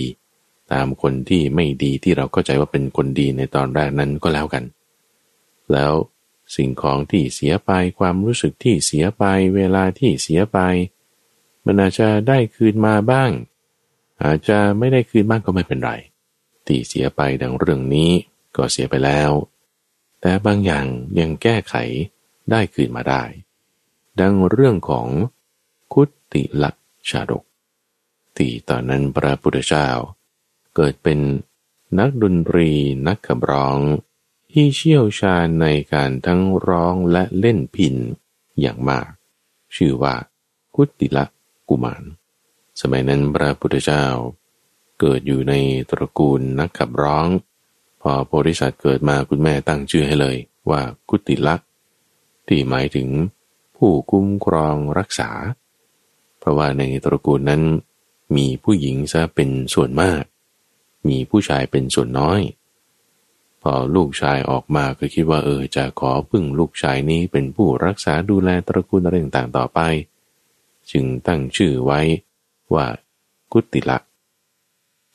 [0.71, 4.63] ตามคนที่ไม่ดีที่เราเข้าใจว่าเป็นคนดีในตอนแรกนั้นก็แล้วกัน
[5.71, 5.91] แล้ว
[6.55, 9.23] สิ่งของที่เสียไปความรู้สึกที่เสียไป
[9.55, 10.59] เวลาที่เสียไป
[11.65, 13.31] มันอาจจะได้คืนมาบ้าง
[14.23, 15.91] อาจจะไม่ได้คืนบ้างก็ไม่เป็นไร
[16.65, 18.11] ที่เสียไปดังเรื่องนี้
[18.57, 19.31] ก็เสียไปแล้ว
[20.21, 20.85] แต่บางอย่าง
[21.19, 21.75] ยังแก้ไข
[22.51, 23.23] ได้คืนมาได้
[24.19, 25.07] ดังเรื่องของ
[25.93, 26.75] คุตติลัก
[27.09, 27.43] ชาดก
[28.37, 29.87] ที่ตอนนั้นพระพุทธเจ้า
[30.75, 31.19] เกิดเป็น
[31.99, 32.69] นักดนตรี
[33.07, 33.77] นักขับร้อง
[34.59, 37.95] ที่เชี่ยวชาญในการทั้งร้องและเล่นพิน
[38.61, 39.09] อย่างมาก
[39.75, 40.15] ชื่อว่า
[40.75, 41.25] กุติละ
[41.69, 42.03] กุมาร
[42.81, 44.05] สมัยนั้นพระพุทธเจ้า
[44.99, 45.53] เกิดอยู่ใน
[45.89, 47.27] ตระกูลนักขับร้อง
[48.01, 50.37] พอโพธิสัตว์เกิดมาคุณแม่ตั้งชื่อให้เลย
[50.69, 51.55] ว่ากุติละ
[52.47, 53.07] ที่หมายถึง
[53.75, 55.31] ผู้คุ้มครองรักษา
[56.39, 57.63] เพราะว่าในตระกูลนั้น
[58.35, 60.23] มีผู้หญิงซะเป็นส่วนมาก
[61.07, 62.41] มีผู้ชายเป็นส่วนน้อย
[63.61, 69.79] พอลูกชายออกมาก็คิดว่าเออจะขอพึ่งลูกชายนี้เป็นผู้รักษาดูแลตระกูลอะไรต่างๆต่อไป
[70.91, 72.01] จึงตั้งชื่อไว้
[72.73, 72.85] ว่า
[73.51, 73.97] กุติละ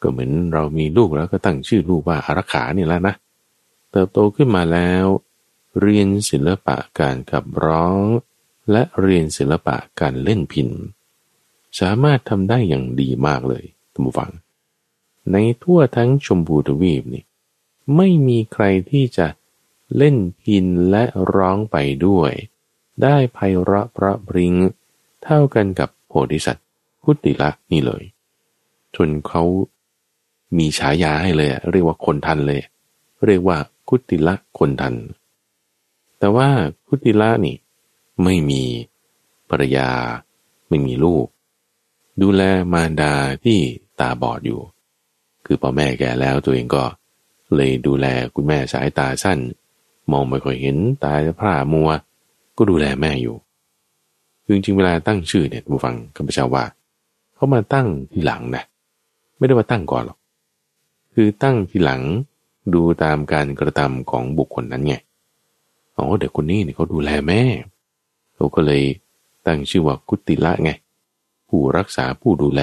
[0.03, 3.15] ก็เหมือนเรามีลูกแล้วก็ตั้งชื่อลูกว่าอารักขานี่แล้วนะ
[3.91, 5.05] เติบโตขึ้นมาแล้ว
[5.81, 8.05] เรียนศิลปะการขับร้อง
[8.71, 10.69] และเรียนศิลปะการเล่นพิน
[11.81, 14.31] สามารถทำได้อย่างดีมากเลยท่านผู้ฟัง
[15.33, 17.25] ในทั่วทั้งชมพูทวีปนี่
[17.97, 19.27] ไม่มีใครที่จะ
[19.97, 21.77] เล่นพินและร้องไป
[22.07, 22.33] ด้วย
[23.03, 24.55] ได้ไพเราะเพราะปริง
[25.25, 26.67] เท่ากันกับโพธิสัตว์
[27.03, 28.03] พุทธิละนี่เลย
[28.97, 29.43] จนเขา
[30.57, 32.61] มีฉายาให้เลย เรียกว่าคนทันเลย
[33.27, 34.95] เรียกว่าคุติละคนทัน
[36.19, 36.49] แต่ว่า
[36.87, 37.57] คุติละนี่
[38.25, 38.63] ไม่มี
[39.51, 39.89] ภรรยา
[40.69, 41.27] ไม่มีลูก
[42.23, 43.13] ดูแลมารดา
[43.45, 43.59] ที่
[44.01, 44.61] ตาบอดอยู่
[45.47, 46.85] คือพอแม่แก่แล้วตัวเองก็
[47.57, 49.39] เลยดูแลคุณแม่สายตาสั้น
[50.13, 51.91] มองไม่ค่อยเห็นตาพร่ามัว
[52.57, 53.37] ก็ดูแลแม่อยู่
[54.45, 56.65] คือจริงเวลาตั้งชื่อเนี่ยผู้ฟังข้าพเจ้าว่า
[57.35, 58.65] เขามาตั้งทีหลังนะ
[59.39, 60.19] ไม่ได้มาตั้งก่อนหรอก
[61.15, 62.03] คือตั้งทีหลัง
[62.75, 64.95] ดูตามการกระทำของบุคคลนั้นไง
[65.97, 67.43] อ๋อเด็กคนนี้เนี่ยเขาดูแลแม่
[68.35, 68.83] เขาก็เลย
[69.47, 70.71] ตั้งชื่อว่ากุติละไง
[71.49, 72.63] ผู้รักษาผู้ดูแล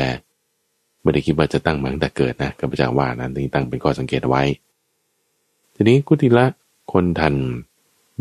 [1.02, 4.44] ไม่ได้คิดว่าจะตั้งมาตั้งแต่เกิดนะข้าพเจ้าว่านั้นที่ตั้งเป็นข้อสังเกตไว้
[5.82, 6.46] ทีนี้กุติละ
[6.92, 7.36] คนทัน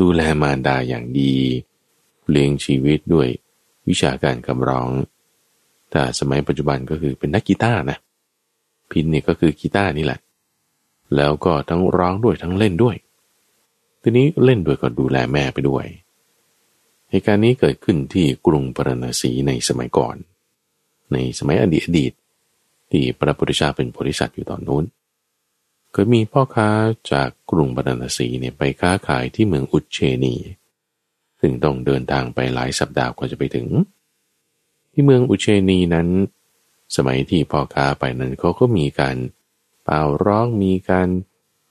[0.00, 1.34] ดูแลมารดาอย่างดี
[2.30, 3.28] เลี้ยงชีวิตด้วย
[3.88, 4.88] วิชาการกำร้อง
[5.90, 7.98] แต่สมัยปัจจุบันก็คือเป็นนักกีตาร์นะ
[8.90, 10.20] พินนี่ก็คือกีตาร์นี่แหละ
[11.16, 12.96] แล้วก็ทั้งร้องด้วยทั้งเล่นด้วย
[14.02, 15.86] ทีนี้เล่นด้วยก็ดูแลแม่ไปด้วย
[17.10, 20.16] เหตุการณ์นี้เกิดขึ้นที่กรุงปรณสีในสมัยก่อน
[21.12, 22.12] ในสมัยอดีตอดีต
[22.90, 24.84] ที่พระพุทธเจ้าเป็นโพธิสัตว์อยู่ตอนนู้น
[25.92, 26.68] เคยมีพ่อค้า
[27.12, 30.34] จากกรุงปรณสีเนี่ยไปค้าขายที่เมืองอุชเชนี
[31.40, 33.68] ซึ่งต้องเดินทางไปหลายสัปดาห์กว่าจะไปถึง
[34.92, 36.08] ที่เมืองอุเชนีนั้น
[36.96, 39.16] สมัยที่พ่อค้าไปนั้นเขาก็มีการ
[39.84, 41.08] เป่าร้องมีการ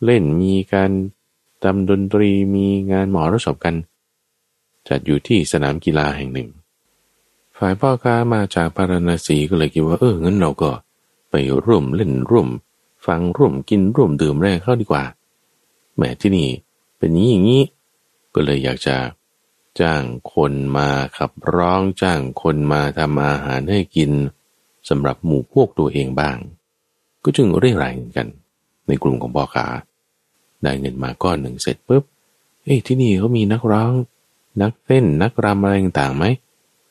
[0.03, 0.91] เล่นมีการ
[1.63, 3.75] ทำดนตรีมีงานหมอรสพกัน
[4.87, 6.49] จัดอยู่ที่สนามกีฬาแห่งหนึ่ง
[7.57, 10.71] ฝ่ายพ่อค้ามาจากพาราณสีก็เลยคิดว่าเอองั้นเราก็
[11.29, 12.47] ไปร่วมเล่นร่วม
[13.07, 15.03] ฟังร่วมกินร่วมดื่มแรกเข้าดีกว่า
[15.95, 16.49] แหมที่นี่
[16.97, 17.63] เป็นนี้อย่างนี้
[18.33, 18.97] ก็เลยอยากจะ
[19.79, 24.11] จ้างคนมาขับร้องจ้างคนมาทำอาหารให้กิน
[24.89, 26.37] สำหรับหมู่พวกตัวเองบ้าง
[27.23, 28.27] ก็จึงเรียรายเงินกัน
[28.87, 29.67] ในกลุ่มของพ่อขา
[30.61, 32.03] ได้เงินมาก้อนหนึ่งเสร็จปุ๊บ
[32.63, 33.93] เอ้ยที่นี่เขามีนักร้อง
[34.61, 36.25] นักเต้นนักรำอะไรต่างๆไหม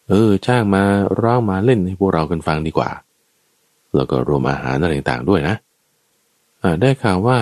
[0.08, 0.82] เออจ้างมา
[1.20, 2.90] ร้องมาเล่นให้พวกเรากันฟังดีกว่า
[3.94, 5.56] แล้วก็รวมอาหารอะไรต่างๆด้วยนะ
[6.80, 7.38] ได้ข่าวว่า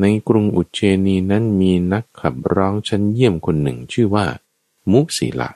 [0.00, 4.26] ในกรุงอุเชนีนั้นมีนักขับร้องชั้นเยี่ยมคนหนึ่งชื่อว่า
[4.92, 5.50] มุสีละ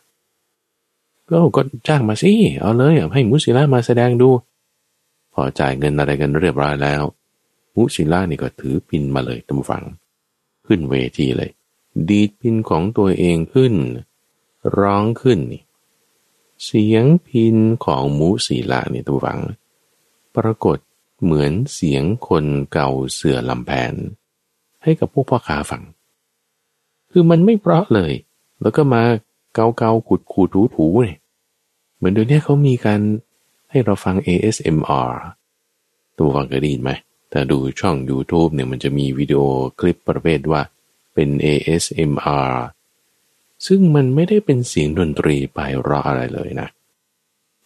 [1.30, 4.30] ก็ก็จ้างมาสิ เอาเลยให้มุสีละมาแสดงดู
[5.32, 7.02] พอจ่ายเงินอะไรกันเรียบร้อยแล้ว
[7.76, 9.84] มุสีละนี่ก็ถือพินมาเลยตำฟัง
[10.66, 11.50] ขึ้นเวทีเลย
[12.08, 13.74] ดีดพินของตัวเองขึ้น
[14.78, 15.62] ร้องขึ้นนี่
[16.64, 19.40] เสียงพินของมุสีละนี่ตำฟัง
[20.36, 20.78] ปรากฏ
[21.22, 23.94] เหมือนเสียงคนเก่าเสือลำแผน
[24.83, 25.83] ให้กับพวกพ่อค้าฟัง
[27.11, 28.12] คือมันไม่เพราะเลย
[28.62, 29.02] แล้วก็มา
[29.54, 31.18] เกาเกาขูดขูดถูถูเนี่ย
[31.96, 33.00] เหมือนเดี๋ยวนี้เขามีการ
[33.70, 35.11] ให้เราฟัง ASMR
[36.18, 36.90] ตัวฟังเคยได้ยินไหม
[37.33, 39.40] ถ้าดูช่อง YouTube เนี่ยมันจะมีวิดีโอ
[39.80, 40.62] คลิปประเภทว่า
[41.14, 42.50] เป็น ASMR
[43.66, 46.68] ซึ่งมันไม่ได้เป็นเสียงดนตรีไปรออะไรเลยนะ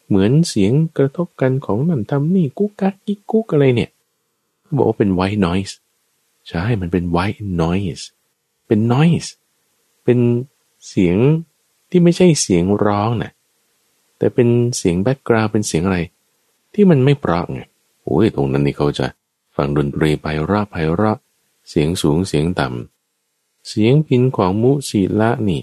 [0.09, 3.91] เหมือนเสียงกระทบกันของนั่นทำนี่กุ๊กกักกิ๊กกุ๊กอะไรเนี่ย
[4.77, 5.75] บอกว่าเป็น white noise
[6.49, 8.05] ใช่ มันเป็น white noise
[8.67, 9.31] เป็น noise
[10.05, 10.19] เป็น
[10.89, 11.17] เสียง
[11.91, 13.33] ที่ไม่ใช่เสียงร้องนะ
[14.19, 15.99] แต่เป็นเสียงแบ็กกราวเป็นเสียงอะไร
[16.75, 17.61] ที่มันไม่เพราะไง
[18.05, 19.07] โอ้ยตรงนั้นนี่เขาจะ
[19.57, 21.19] ฟังดนตรีไพเราะไพเราะ
[21.69, 25.63] เสียงสูงเสียงต่ำเสียงพินของมุสีละนี่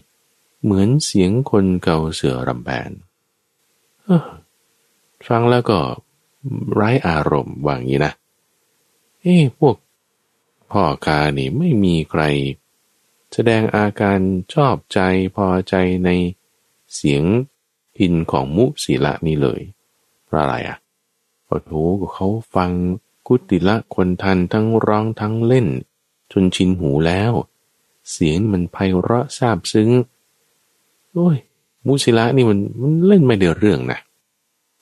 [0.63, 2.91] เหมือนเสียงคนเก่าเสือรำแบน
[5.27, 5.79] ฟังแล้วก็
[6.71, 8.11] ไร้อารมณ์ว่างนี้นะ
[9.21, 9.75] เอ้พวก
[10.71, 12.23] พ่อคานี่ไม่มีใคร
[13.33, 14.19] แสดงอาการ
[14.53, 14.99] ชอบใจ
[15.35, 16.09] พอใจใน
[16.95, 17.23] เสียง
[17.95, 19.61] พินของมุสีละนี่เลย
[20.25, 20.77] เพราะอะไรอะ
[21.47, 21.73] โอ้โห
[22.13, 22.71] เขาฟัง
[23.27, 25.67] กุติละคนทันทั้งร้องทั้งเล่น
[26.31, 27.33] จนชินหูแล้ว
[28.11, 29.89] เสียงมันไพเราะซาบซึ้ง
[31.11, 31.37] โอ้ย
[31.87, 33.99] มุสิละนี่มันมันเล่นไม่ได้เรื่องนะ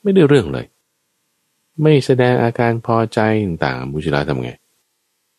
[0.04, 0.66] ไม่ได้เรื่องเลย
[1.82, 4.52] ไม่แสดงอาการพอใจต่างๆมุสิละทำไง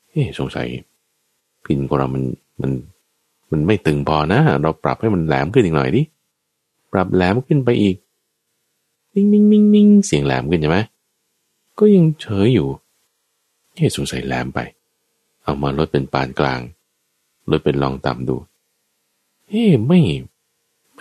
[0.09, 0.67] เฮ้สงสัย
[1.65, 2.23] พินของเรามัน
[2.61, 2.71] มัน
[3.51, 6.03] มันไม่ตึงพอนะ เราปรับให้มันแหลมขึ้นอีกหน่อยดิ
[6.93, 7.97] ปรับแหลมขึ้นไปอีก
[9.15, 10.79] นิ่งนิ่งนิ่งนิ่งเสียงแหลมขึ้นใช่ไหม
[11.79, 12.69] ก็ยังเฉยอยู่
[13.75, 14.59] เฮ้สงสัยแหลมไป
[15.43, 16.61] เอามาลดเป็นปานกลาง
[17.51, 18.37] ลดเป็นลองต่ำดู
[19.49, 20.01] เฮ้ไม่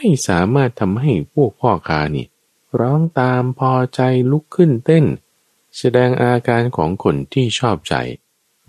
[0.01, 2.25] ไม่สามารถทำให้พวกพ่อค้านี่
[2.79, 5.05] ร้องตามพอใจลุกขึ้นเต้น
[5.77, 7.95] แสดงอาการของคนที่ชอบใจ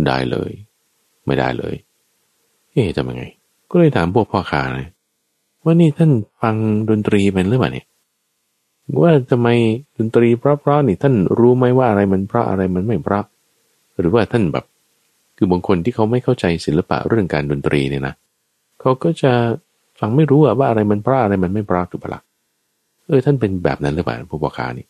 [0.07, 0.51] ได้เลย
[1.27, 1.75] ไม่ได้เลย
[2.73, 3.25] เอ๊ะจะยังไง
[3.71, 4.89] ก็เลยถามพวกพ่อค้านะ
[5.65, 6.11] ว่านี่ท่าน
[6.43, 6.55] ฟัง
[6.91, 7.87] ดนตรีเป็นหรือเปล่าเนี่ย
[9.03, 9.49] ว่าทำไม
[9.97, 13.25] ดนตรีเพราะๆนี่ท่านรู้ไหมว่าอะไรมันเพราะอะไรมันไม่เพราะ
[13.99, 14.65] หรือว่าท่านแบบ
[15.37, 18.15] คือบางคนที่เขาไม่เข้าใจศิลปะเรื่องการดนตรีเนี่ยนะ
[18.81, 19.33] เขาก็จะ
[20.01, 22.23] ฟังไม่รู้ว่าอะไรมันพราะอะไรมันไม่พราะถูกปะละ่ะ
[23.07, 24.87] เออท่านเป็นแบบนั้นหรือเปล่าพวกพ่อค้านี่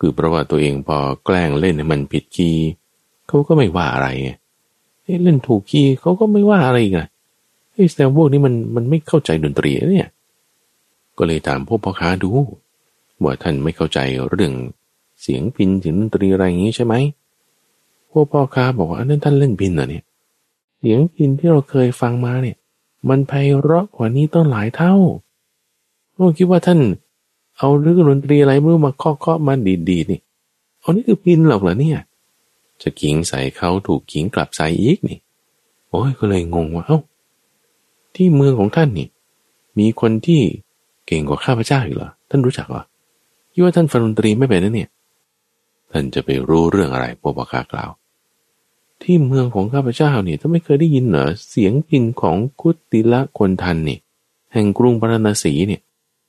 [0.00, 2.68] คือเพราะว่าตัวเองพอแกล้งเล่นมันผิดคีย์
[3.28, 4.30] เขาก็ไม่ว่าอะไรไง
[5.24, 7.08] เล่นถูกคีย์เขาก็ไม่ว่าอะไรอีกนะ
[7.72, 10.10] เฮ้ยแสดงพวกนี้มันมันไม่เข้าใจดนตรีเนี่ย
[11.18, 12.30] ก็เลยถามพวกพ่อค้าดู
[13.22, 13.98] ว่าท่านไม่เข้าใจ
[14.30, 14.52] เรื่อง
[15.22, 16.94] เสียงพินถึงดนตรีอะไรอย่างนี้ใช่ไหม
[18.10, 20.04] พวกพ่อค้าบอกว่าอันนั้นท่านเล่นพินเหรอเนี่ย
[20.78, 22.56] เสียงพินที่เราเคยฟังมาเนี่ย
[23.08, 24.94] มันไพเราะกว่านี้ต้องหลายเท่า
[26.16, 26.80] พวกคิดว่าท่าน
[27.58, 30.20] เอาเรื่องดนตรีอะไรไม่รู้มาเคาะเคาะมาดีดีนี่
[30.82, 32.00] อันนี้คือพินหรอกเหรอเนี่ย
[32.82, 35.18] จะขิงใส่เขาถูกขิงกลับใส่อีกนี่
[35.88, 36.98] โอ้ยก็เลยงงว่าเอ้า
[38.14, 39.08] ที่เมืองของท่านนี่
[39.78, 40.40] มีคนที่
[41.06, 42.82] เก่งกว่าข้าพเจ้าอีกเหรอท่านรู้จักเหรอ
[43.52, 44.90] คิดว่าท่านฟังดนตรีไม่เป็นนะเนี่ย
[45.92, 47.90] ท่านจะไปรู้เรื่องอะไรพวกบอกากล่าว
[49.04, 53.98] ที่เมืองของข้าพเจ้าเนี่ยท่านไม่เคยได้ยินเหรอเสียงพินของคุติละคนทันนี่
[54.52, 55.80] แห่งกรุงปารณสีเนี่ย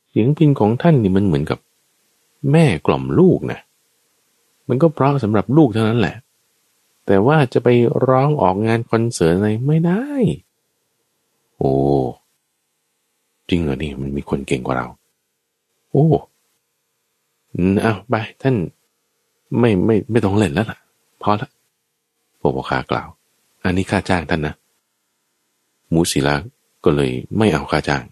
[0.09, 1.59] เสียงพินของท่านนี่มันเหมือนกับ
[2.51, 3.59] แม่กล่อมลูกนะ
[4.67, 6.15] มันก็เพราะสำหรับลูกเท่านั้นแหละ
[7.05, 7.67] แต่ว่าจะไป
[8.07, 10.03] ร้องออกงานคอนเสิร์ตอะไรไม่ได้
[11.57, 11.71] โอ้
[13.49, 14.87] จริงเหรอนี่มันมีคนเก่งกว่าเรา
[15.91, 16.07] โอ้
[17.81, 18.55] เอาไปท่าน
[19.59, 20.77] ไม่ไม่ไม่ต้องเล่นแล้วล่ะ
[21.21, 21.49] พอละ
[22.45, 23.09] พวกพ่อค้ากล่าว
[23.63, 24.55] อันนี้ค่าจ้างท่านนะ
[25.93, 26.35] มูศิลา
[26.83, 28.03] ก็เลยไม่เอาค่าจ้าง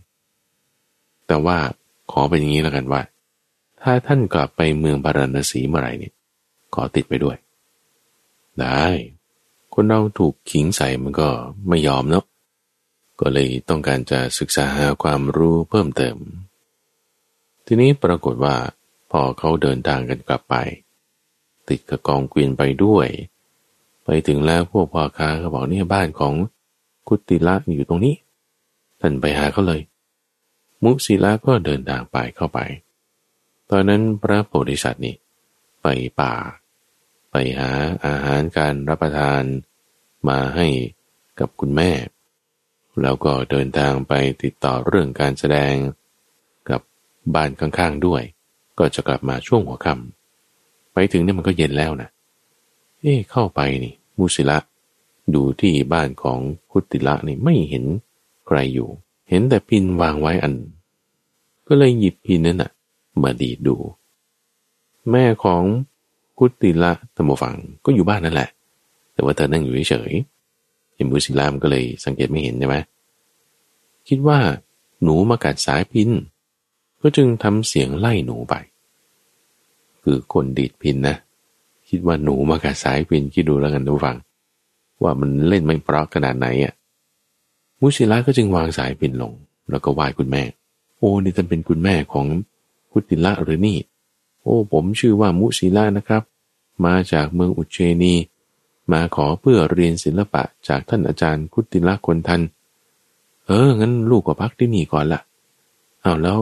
[1.28, 1.58] แต่ว่า
[2.12, 3.02] ขอเป็นอย่างนี้แล้วกันว่า
[3.82, 6.14] ถ้าท่านกลับไปเมืองบารณสีเมื่อไหร่เนี่ย
[6.74, 7.38] ขอติดไปด้วย
[8.60, 8.84] ได้
[9.74, 11.30] คนเราถูกขิงใส่มันก็
[11.70, 12.26] ไม่ยอมเนาะ
[13.20, 16.16] ก็เลยต้องการจะศึกษาหาความรู้เพิ่มเติม
[17.66, 18.56] ทีนี้ปรากฏว่า
[19.12, 20.56] พอเขาเดินทางกันกลับไป
[21.70, 23.08] ติดกับกองเกวียนไปด้วย
[24.06, 26.34] ไปถึงแล้วพวกพ่อค้าเขาบอกเนี่ยบ้านของ
[27.08, 28.16] กุติละอยู่ตรงนี้
[29.02, 29.82] ท่านไปหาเขาเลย
[30.84, 32.60] มุสีละก็เดินทางไปเข้าไป
[33.72, 35.16] ตอนนั้นพระโพธิสัตว์นี่
[35.82, 35.88] ไป
[36.22, 36.34] ป่า
[37.32, 37.72] ไปหา
[38.06, 39.44] อาหารการรับประทาน
[40.30, 40.68] มาให้
[41.40, 41.92] กับคุณแม่
[43.02, 44.14] แล้วก็เดินทางไป
[44.44, 45.74] ติดต่อเรื่องการแสดง
[46.70, 46.82] กับ
[47.36, 48.24] บ้านข้างๆด้วย
[48.80, 52.10] ก็จะกลับมาช่วงหัวค่ำไปถึงเนี่ยมันก็เย็นแล้วนะ
[53.04, 54.58] เอ๊เข้าไปนี่มุสิละ
[55.34, 56.40] ดูที่บ้านของ
[56.72, 57.86] คุติละนี่ไม่เห็น
[58.46, 58.90] ใครอยู่
[59.30, 60.54] เห็นแต่พินวางไว้อัน
[61.68, 62.72] ก็เลยหยิบพินนั้นน่ะ
[63.24, 63.76] มาดีดู
[65.12, 65.64] แม่ของ
[66.40, 68.50] กุติละธรรมฟังก็อยู่บ้านนั่นแหละ
[69.14, 70.12] แต่ว่าเธอนั่งอยู่เฉย
[70.96, 72.76] เห็นบุศิลามก็เลยสังเกตไม่เห็นใช่ไหม
[74.08, 74.40] คิดว่า
[75.04, 76.10] หนูมากัดสายพิน
[77.02, 78.54] ก็จึงทำเสียงไล่หนูไป
[80.04, 81.18] คือคนดีดพินนะ
[81.96, 84.18] คิดว่าหนูมากัดสายพินคิดดูแล้วกันทุกฟัง
[85.04, 86.74] ว่ามันเล่นไม่เพราะขนาดไหนอะ
[87.80, 89.34] มุสิลาก็จึงวางสายพินลง
[89.70, 90.44] แล้วก็ไหว้คุณแม่
[90.98, 92.28] โอ้นี่จะเป็นคุณแม่ของ
[92.92, 93.78] พุติละหรือนี่
[94.42, 96.24] โอ้ผมชื่อว่ามุศิลานะครับ
[96.86, 98.14] มาจากเมืองอุเชนี
[98.92, 102.42] มาขอเพื่อเรียนศิลปะจากท่านอาจารย์คุติละคนทัน
[103.46, 105.22] เอองั้นลูกก็พักที่นี่ก่อนละ
[106.02, 106.38] เอาแล้ว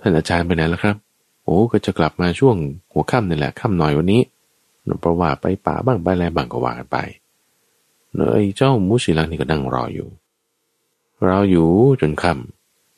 [0.00, 0.96] ท่านอาจารย์ไปไหนแล้วครับ
[1.44, 2.56] โอ้ก็จะกลับมาช่วง
[2.92, 4.22] หัวค่ำนี่แหละค่ำหน่อยวันนี้
[5.00, 6.98] เพราะว่าไปป่าบ้างไปอะไรบ้างก็ว่ากันไป
[8.14, 10.08] เนยเจ้ามุสิลังนี่ก็นั่งรออยู่
[11.26, 11.68] รออยู่
[12.00, 12.32] จนค่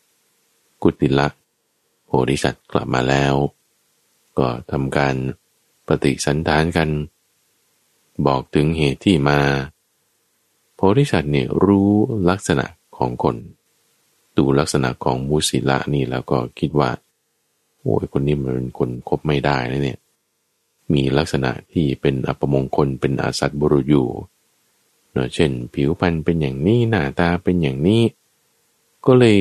[0.09, 1.29] ำกุติละ
[2.07, 3.35] โพธิสัตว์กลับมาแล้ว
[4.39, 5.15] ก็ทำการ
[5.87, 6.89] ปฏิสันทานกัน
[8.27, 9.39] บอกถึงเหตุที่มา
[10.75, 11.91] โพธิสัตว์เนี่ยรู้
[12.31, 13.37] ลักษณะของคน
[14.37, 16.91] ดูลักษณะของมุสิละนี่แล้วก็คิดว่า
[17.81, 19.99] โอ้ยคนนี้มันเป็นคนคบไม่ได้นะเนี่ย
[20.93, 24.09] มีลักษณะที่เป็นอัปมงคลเป็นอาสัตบุรุษอยู่
[25.13, 28.03] เนอะเช่น ผิวพรรณเป็นอย่างนี้หน้าตาเป็นอย่างนี้
[29.07, 29.39] ก็เลย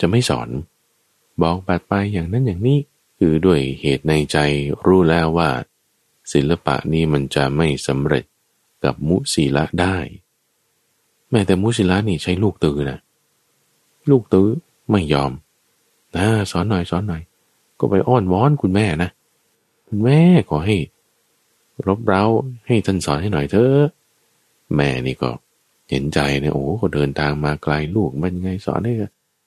[0.00, 0.48] จะไม่สอน
[1.42, 2.78] บอกบัดไปอย่างนั้นอย่างนี้
[3.18, 4.36] คือด้วยเหตุในใจ
[4.86, 5.50] รู้แล้วว่า
[6.32, 8.24] ศิลปะนี้มันจะไม่สำเร็จ
[8.84, 9.96] กับมุสีละได้
[11.30, 12.98] แม้แต่มุสีละนี่ใช้ลูกตือนะ
[14.10, 14.48] ลูกตือ
[14.90, 15.32] ไม่ยอม
[16.16, 17.22] นะสอนหน่อยสอนหน่อย
[17.78, 19.10] ก็ไปอ้อนวอนคุณแม่นะ
[20.00, 20.76] แม่ขอให้
[21.86, 22.24] รบเร้า
[22.66, 23.80] ให้ท่านสอนให้หน่อยเถอะ
[24.74, 25.30] แม่นี่ก็
[25.90, 28.94] เห็นใจเนี่ยโอ้ก็เดินทางมาไกลลูกมันไงสอนให้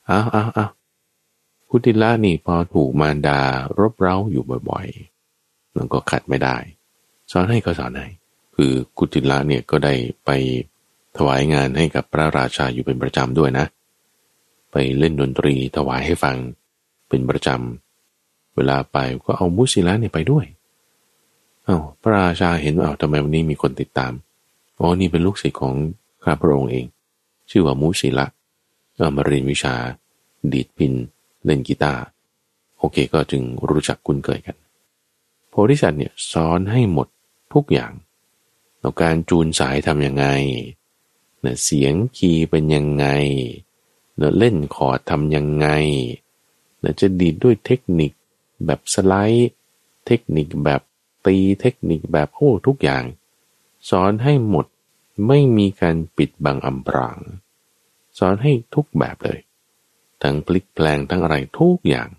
[0.09, 0.71] อ้าวอ้าวอ้าว
[1.69, 3.39] พุติละนี่พอถูกมารดา
[3.79, 6.57] รบเร้าอยู่บ่อยๆมันก็ขัดไม่ได้
[7.31, 8.07] สอนให้ก็สอนให้
[8.55, 9.93] คือกุติละเนี่ยก็ได้
[10.25, 10.29] ไป
[11.17, 13.65] ถวายงานให้กับพระราชาอยู่เป็นประจำด้วยนะ
[14.71, 16.35] ไปเล่นดนตรีถวายให้ฟัง
[17.09, 17.84] เป็นประจำ
[18.55, 20.45] เวลาไปก็เอามุสิละเนี่ยไปด้วย
[21.65, 24.13] เอา้าพระราชาเห็นว่าเอาทำไมวันนี้มีคนติดตาม
[24.79, 25.75] อ๋อนี่เป็นลูกศิษย์ของ
[26.23, 26.85] ข้าพระองค์เอง
[27.49, 28.27] ชื่อว่ามุสิละ
[28.95, 29.75] เอามาเรียนวิชา
[30.53, 30.93] ดีดพิน
[31.45, 32.03] เล่นกีตาร์
[32.77, 34.55] โอเคก็จึงรู้จักคุ้นเคยกัน
[35.49, 37.07] โพธิสัตว์เนี่ยสอนให้หมด
[37.53, 37.91] ทุกอย่าง
[38.79, 40.25] แล้วการจูนสายทำยังไง
[41.41, 43.05] เนเสียงคีย์เป็นยังไง
[44.37, 45.67] เล่นคอร์ดทำยังไง
[46.99, 48.11] จะดีดด้วยเทคนิค
[48.65, 49.51] แบบสไลด์
[50.05, 50.81] เทคนิคแบบ
[51.25, 53.03] ตีเทคนิคแบบโอ้ทุกอย่าง
[53.89, 54.65] สอนให้หมด
[55.27, 57.17] ไม่มีการปิดบังอำพราง
[58.17, 59.39] สอนให้ทุกแบบเลย
[60.21, 62.09] ทั้งพลิกแปลงทั้งอะไรทุกอย่าง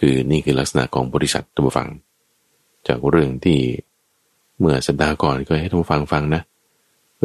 [0.00, 1.88] คือนี่คือลักษณะของบริษัทตัวฟัง
[2.86, 3.60] จากเรื่องที่
[4.58, 6.42] เมื่อสัปดาห์ก่อนก็ให้ท่านฟังฟังนะ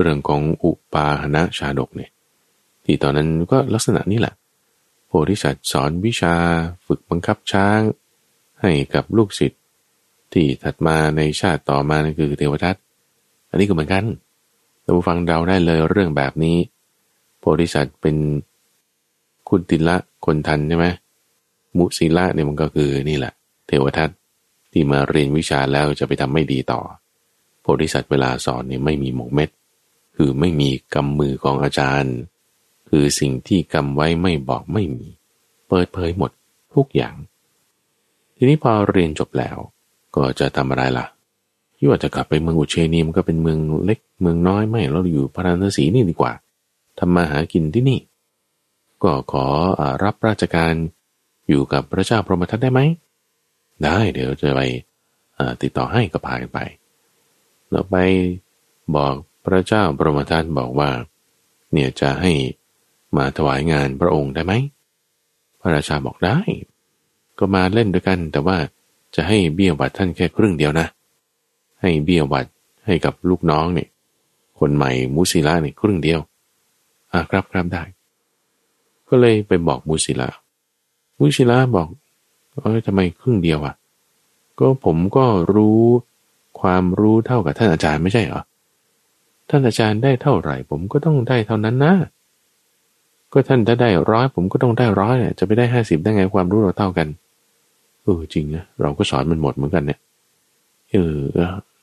[0.02, 2.12] เรื่องของอุปาหณะชาดกเนี่ย
[2.86, 4.34] ที่ตอนนั้นก็ลักษณะนี้แหละ
[5.08, 6.36] โพธิสัตว์สอนวิชา
[6.88, 7.80] ฝึกบังคับช้าง
[8.62, 9.62] ให้กับลูกศิษย์
[10.34, 12.76] ที่ถัดมาในชาติต่อมานั่นคือเทวทัต
[13.50, 14.04] อันนี้ก็เหมือนกัน
[14.84, 16.58] เราฟังเดาได้เลยเรื่องแบบนี้
[17.40, 18.16] โพธิสัตว์เป็น
[19.50, 20.88] คุณติละคนทันใช่ไหม
[21.78, 23.34] มุสีละเนี่ยมันก็คือนี่แหละ
[23.68, 24.10] เทวทัต
[24.72, 26.82] ที่มาเรียนวิชาแล้วจะไปทำไม่ดีต่อ
[27.62, 29.50] โพธิสัตว์เวลาสอนเนี่ยไม่มีหมกเม็ด
[30.16, 32.16] คือไม่มีกำมือของอาจารย์
[32.90, 35.08] คือสิ่งที่กำไว้ไม่บอกไม่มี
[35.70, 36.32] เปิดเผยหมด
[36.76, 37.16] ทุกอย่าง
[38.38, 39.58] ทีนี้พอเรียนจบแล้ว
[40.16, 41.06] ก็จะทำอะไรล่ะ
[41.78, 46.34] ที่ว่าจะกลับไปเมืองอุเชนีมันก็เป็นเมืองเล็กเมืองน้อยไม่เราอยู่พราณสีนี่ดีกว่า
[47.00, 48.00] ทำมาหากินที่นี่
[49.04, 49.46] ก็ขอ
[49.80, 50.74] อรับราชการ
[51.50, 52.82] อยู่กับพระเจ้าพรหมทัตได้ไหม
[53.84, 54.62] ได้เดี๋ยวจะไป
[55.62, 56.60] ติดต่อให้ก็พากันไป
[57.70, 57.96] เราไป
[58.96, 59.16] บอก
[59.46, 60.90] พระเจ้าพรหมทัตบอกว่า
[61.72, 62.32] เนี่ยจะให้
[63.18, 64.54] มาถวายงานพระองค์ได้ไหม
[65.62, 66.38] พระราชาบอกได้
[67.40, 68.58] ก็มาเล่นด้วยกัน แต่ว่า
[69.16, 70.88] จะให้เบี้ยบัตรท่านแค่ครึ่งเดียวนะ
[71.82, 72.46] ให้เบี้ยวัด
[72.86, 73.90] ให้กับลูกน้องเนี่ย
[74.60, 76.20] คนใหม่มุสิละเนี่ยครึ่งเดียว
[77.12, 77.84] อ่าครับครับได้
[79.10, 80.30] ก็เลยไปบอกมุสิละ
[81.20, 81.88] มุสิละบอก
[82.64, 83.76] เอ้ยทำไมครึ่งเดียวอะ
[84.60, 85.26] ก็ผมก็
[85.56, 85.82] รู้
[86.62, 88.42] ความรู้เท่ากับท่านอาจารย์ไม่ใช่เหรอ
[89.50, 91.94] ท่านอาจารย์ได้เท่าไหร่ ผมก็ต้องได้เท่านั้นนะ
[93.34, 100.00] ก็ท่านถ้าได้ร้อยผมก็ต้องได้ร้อยเนี่ยจะไปได้ห้าสิบได้ไงความรู้เราเท่ากันเออจริงนะเราก็สอนมันหมดเหมือนกันเนี่ย
[100.92, 101.16] เออ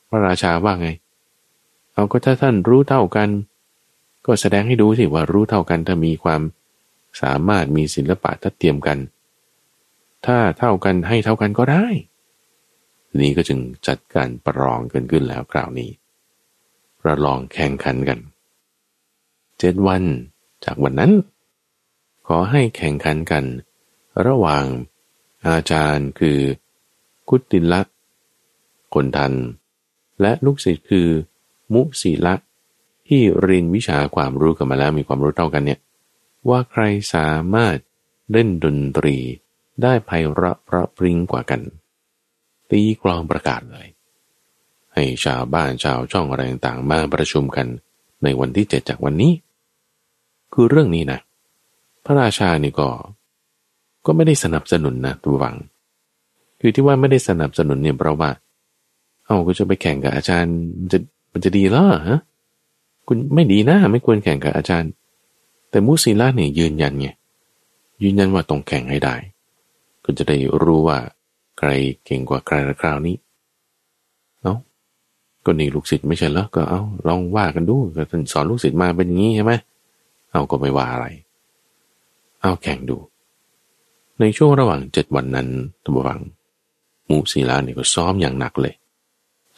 [0.09, 0.89] พระราชาว่าไง
[1.93, 3.29] เอาก็ถ้าท่านรู้เท่ากัน
[4.27, 6.41] ก็แสดงให้ดูสิว่ารู้เท่ากันถ้ามีความ
[7.21, 8.99] สามารถมีศิลปะทัดเทียมกัน
[10.27, 11.87] ถ้าเท่ากันให้เท่ากันก็ได้
[13.21, 15.91] นี้ก็จึงจัดการประลองกันขึ้นแล้วคราวนี้
[17.01, 18.19] ประลองแข่งขันกัน
[19.59, 20.03] เจ็ดวัน
[20.65, 21.13] จากวันนั้น
[22.27, 23.45] ขอให้แข่งขันกัน
[24.27, 24.65] ระหว่าง
[25.49, 26.39] อาจารย์คือ
[27.29, 27.81] คุติละ
[28.95, 29.33] คนทัน
[30.21, 31.09] และลูกศิษย์คือ
[31.75, 32.35] มุสีละ
[33.09, 35.81] ที่เรียนวิชาความรู้กันมาแล้วมีความรู้เท่ากันเนี่ย
[36.49, 36.83] ว่าใคร
[37.15, 37.77] สามารถ
[38.33, 39.17] เล่นดนตรี
[39.83, 41.61] ได้ไพเราะเพราะปริงกว่ากัน
[42.71, 43.87] ตีกลองประกาศเลย
[44.95, 47.67] ให้ชาวบ้านชาวช่องอะไรต่างๆมาประชุมกัน
[48.23, 49.33] ในวันที่เจ็ดจากวันนี้
[50.53, 51.21] คือเรื่องนี้นะ
[52.05, 52.89] พระราชานี่ก็
[54.07, 55.57] ก็ไม่ได้สนับสนุนนะตัววัง
[56.61, 58.31] คือที่ว่าไม่ได้สนับสนุนเนี่ยเพราะว่า
[59.25, 60.99] เอาก็จะไปแข่งกับอาจารย์มันจะ
[61.33, 62.21] มันจะดีเหรอฮะ
[63.07, 64.91] คุณไม่ดีนะไม่ควรแข่งกับอาจารย์
[65.71, 67.07] แต่มุสีล่าเนี่ยยืนยันไง
[68.03, 69.15] ยืนยันว่าต้องแข่งให้ได้
[70.05, 70.99] ก็จะได้รู้ว่า
[71.59, 71.69] ใคร
[72.05, 73.17] เก่งกว่าใครคราวนี้
[74.43, 74.59] เนาะ
[75.45, 79.53] ก็นี่ลูกศิษย์ไม่ใช่เหรอก็เอาลองว่ากันดูก็ท่านสอนลูกศิษย์มาเป็นอย่างนี้ใช่ไหม
[80.31, 81.07] เอาก็ไม่ว่าอะไร
[82.43, 82.97] เอาแข่งดู
[84.21, 85.49] ในช่วงระหว่างเจ็ดวันนั้น
[85.87, 86.21] ตัวบัง
[87.09, 88.75] มูสีลาเนี่ยก็ซ้อมอย่างหนักเลย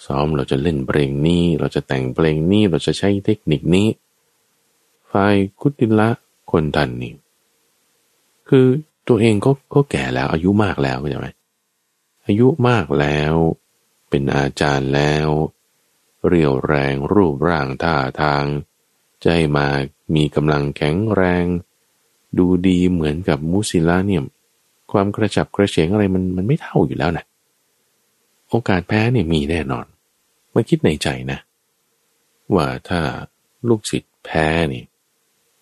[0.04, 3.88] ซ้อมเราจะเล่นเพลงนี้ เราจะแต่งเพลงนี้ เราจะใช้เทคนิคนี้
[5.10, 6.08] ฝ่ายกุติละ
[6.50, 7.14] คนทันนี่
[8.48, 8.66] คือ
[9.08, 11.28] ตัวเองก็ก็แก่แล้วอายุมากแล้วใช่ไหม
[12.26, 13.34] อายุมากแล้ว
[14.08, 15.28] เป็นอาจารย์แล้ว
[16.28, 18.44] เรียวแรงรูปร่างท่าทาง
[19.22, 19.26] ใจ
[19.56, 19.66] มา
[20.14, 21.46] มีกำลังแข็งแรง
[22.38, 24.24] ดูดีเหมือนกับมุสิลาเนี่ย
[24.96, 27.24] ความกระจับกระเฉงอะไรมันมันไม่เท่าอยู่แล้วนะ
[28.50, 29.86] โอกาสแพ้เนี่ยมีแน่นอน
[30.54, 31.38] มาคิดในใจนะ
[32.54, 33.00] ว่าถ้า
[33.68, 34.84] ลูกศิษย์แพ้นี่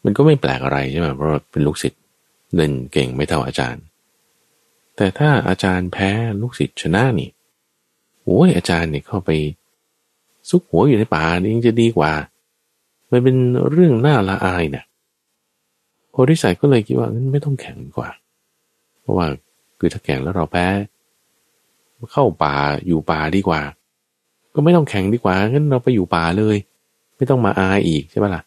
[0.05, 2.01] มันก็ไม่แปลกอะไรใช่ไหมเพราะเป็นลูกศิษย์
[2.57, 3.82] เล่นเก่งไม่เท่าอาจารย์
[4.97, 6.11] แต่ถ้าอาจารย์แพ้
[6.41, 7.30] ลูกศิษย์ชนะนี่
[8.22, 9.30] โอ้ยอาจารย์เนี่ยเข้าไป
[10.51, 12.12] ซุกหัวอยู่ในป่านี่งจะดีกว่า
[13.11, 13.37] มันเป็น
[13.70, 14.85] เรื่องน่าละอายเนะ่ย
[16.11, 18.09] โพธิสัยก็เลยคิดว่าไม่ต้องแข่งกว่า
[19.05, 19.27] เพราะว่า
[19.79, 20.67] คือถ้าแข่งแล้วเราแพ้
[22.13, 22.55] เข้าป่า
[22.87, 23.61] อยู่ป่าดีกว่า
[24.55, 26.57] ก็ไม่ต้องแข่งดีกว่างั้นเราไปอยู่ป่าเลย
[27.17, 28.43] ไม่ต้องมาอายอีกใช่ไหมล่ะ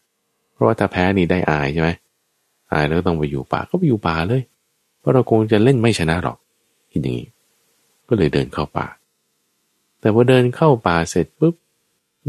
[0.53, 1.89] เพราะว่าถ้าแพ้นี่ได้อายใช่ไหม
[2.72, 4.41] อายแล้วต้องไปอยู่ป่าก็ไปอยู่ป่าเลย
[4.99, 6.38] เพราะเราคงจะเล่นไม่ชนะหรอก
[6.91, 7.28] คิดอย่างนี้
[8.08, 8.88] ก็เลยเดินเข้าป่า
[9.99, 11.55] แต่พอเดินเข้าป่าเสร็จปุ๊บ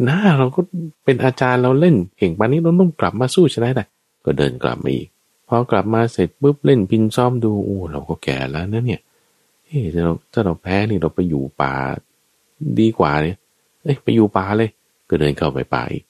[0.04, 0.60] หน้าเราก็
[1.04, 3.84] เป็นอาจารย์เราเล่นเก่งปานนี้เราต้องกลับมาสู้ชนะได้
[4.24, 5.08] ก็เดินกลับมาอีก
[5.48, 9.00] พอกลับมาเสร็จปุ๊บเล่นพินซ้อมดูโอ้เราก็แก่แล้วนะเนี่ย
[9.66, 11.74] เฮ้ถ้าเราถ้าเราแพ้นี่เราไปอยู่ป่า
[12.80, 13.36] ดีกว่าเนี่ย
[13.82, 14.70] เอ้ยไปอยู่ป่าเลย
[15.08, 16.04] ก็เดินเข้าไปป่าอีก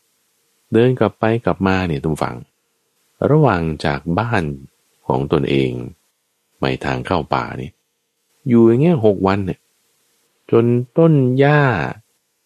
[0.73, 2.37] เดินกลับไปกลับมาเนี่ยตุ้มฟัง
[3.31, 4.45] ระหว่างจากบ้าน
[5.07, 5.71] ของตนเอง
[6.61, 7.71] ไปทางเข้าป่านี่
[8.49, 9.59] อยู่อย่างเงี้ยหกวันเนี่ย
[10.51, 10.65] จน
[10.99, 11.63] ต้นหญ้า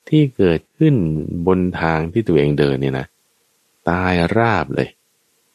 [0.08, 0.94] ที่เกิดขึ้น
[1.46, 3.06] บนทางที่ตัวเองเดินเนี่ยนะ
[3.88, 4.88] ตายราบเลย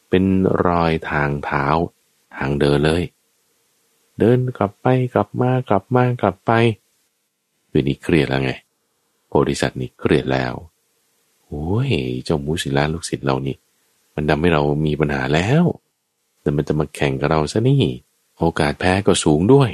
[0.09, 0.23] เป็น
[0.65, 1.65] รอยทางเท้า
[2.37, 3.03] ทางเดินเลย
[4.19, 6.51] เดินกลับไปกลับมากลับมากลับไป
[7.69, 8.51] คือนี้เครียดแล้วไง
[9.27, 10.53] โพธิสัตว์นี่เครียดแล้ว
[11.45, 11.89] โอ้ย
[12.23, 13.55] เจ้ามูสิลาลูกศิษย์เรานี่
[14.15, 15.63] มันทำให้เรามีปัญหาแล้ว
[16.41, 17.83] แต่มันจะมาแข่งกับเราซะนี่
[18.37, 19.71] โอกาสแพ้ก็สูงด้วย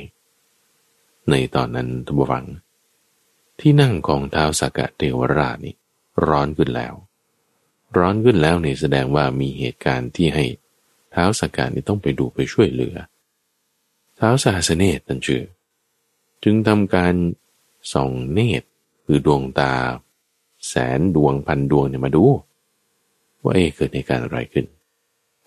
[1.30, 2.46] ในตอนนั้นทุบวัง
[3.60, 5.76] ที่นั่งของท้าวสักกะเทวราชนี่
[6.28, 6.94] ร้อนขึ้นแล้ว
[7.98, 10.46] ร้อนขึ้นแล้วเนี่ยแสดงว่ามีเหตุการณ์ที่ให้
[11.14, 12.96] ท้าวสักกะนี่ต้องไปดูไปช่วยเหลือ
[14.20, 15.44] ท้าวสาสเนตตันชื่อ
[16.44, 17.16] จึงทำการ
[17.94, 18.68] ส่องเนตร
[19.06, 19.74] คือดวงตา
[20.68, 22.24] แสนดวงพันดวงเนี่ยมาดู
[23.44, 24.66] ว่าเอ๊เกิดในการอะไรขึ้น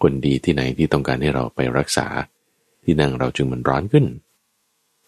[0.03, 2.07] คนดีที่ไหนที่ต้องการให้เราไปรักษา
[2.83, 4.07] ที่นั่งเราจึงมันร้อนขึ้น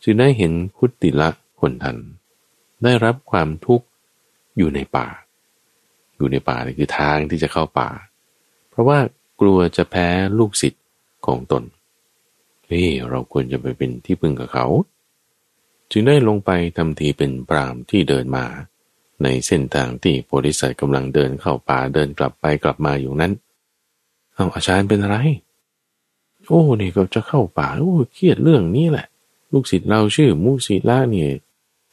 [0.03, 1.28] จึงได้เห็นคุติละ
[1.61, 1.97] คนทัน
[2.82, 3.86] ได้รับความทุกข์
[4.57, 5.07] อยู่ในป่า
[6.18, 7.90] อยู่ในป่านี่คือทางที่จะเข้าป่า
[8.70, 8.98] เพราะว่า
[9.40, 10.08] กลัวจะแพ้
[10.38, 10.84] ลูกศิษย์
[11.26, 11.62] ของตน
[12.66, 14.66] เฮ้เราควรจะไปเป็นที่พึ่งกับเขา
[15.90, 18.44] จึงได้ลงไปทำทีเป็นปรามที่เดินมา
[19.22, 23.32] ในเส้นทางที่โพธิสัตว์กำลังเดินเข้าป่าเดินกลับไปกลับมาอยู่นั้น
[24.34, 25.16] เอาอาจารย์เป็นอะไร
[26.46, 29.06] โอ้นี่ก็จะเข้าป่าโอ้เครียดเรื่องนี้แหละ
[29.52, 31.30] ลูกศิษย์เราชื่อมุสิละเนี่ย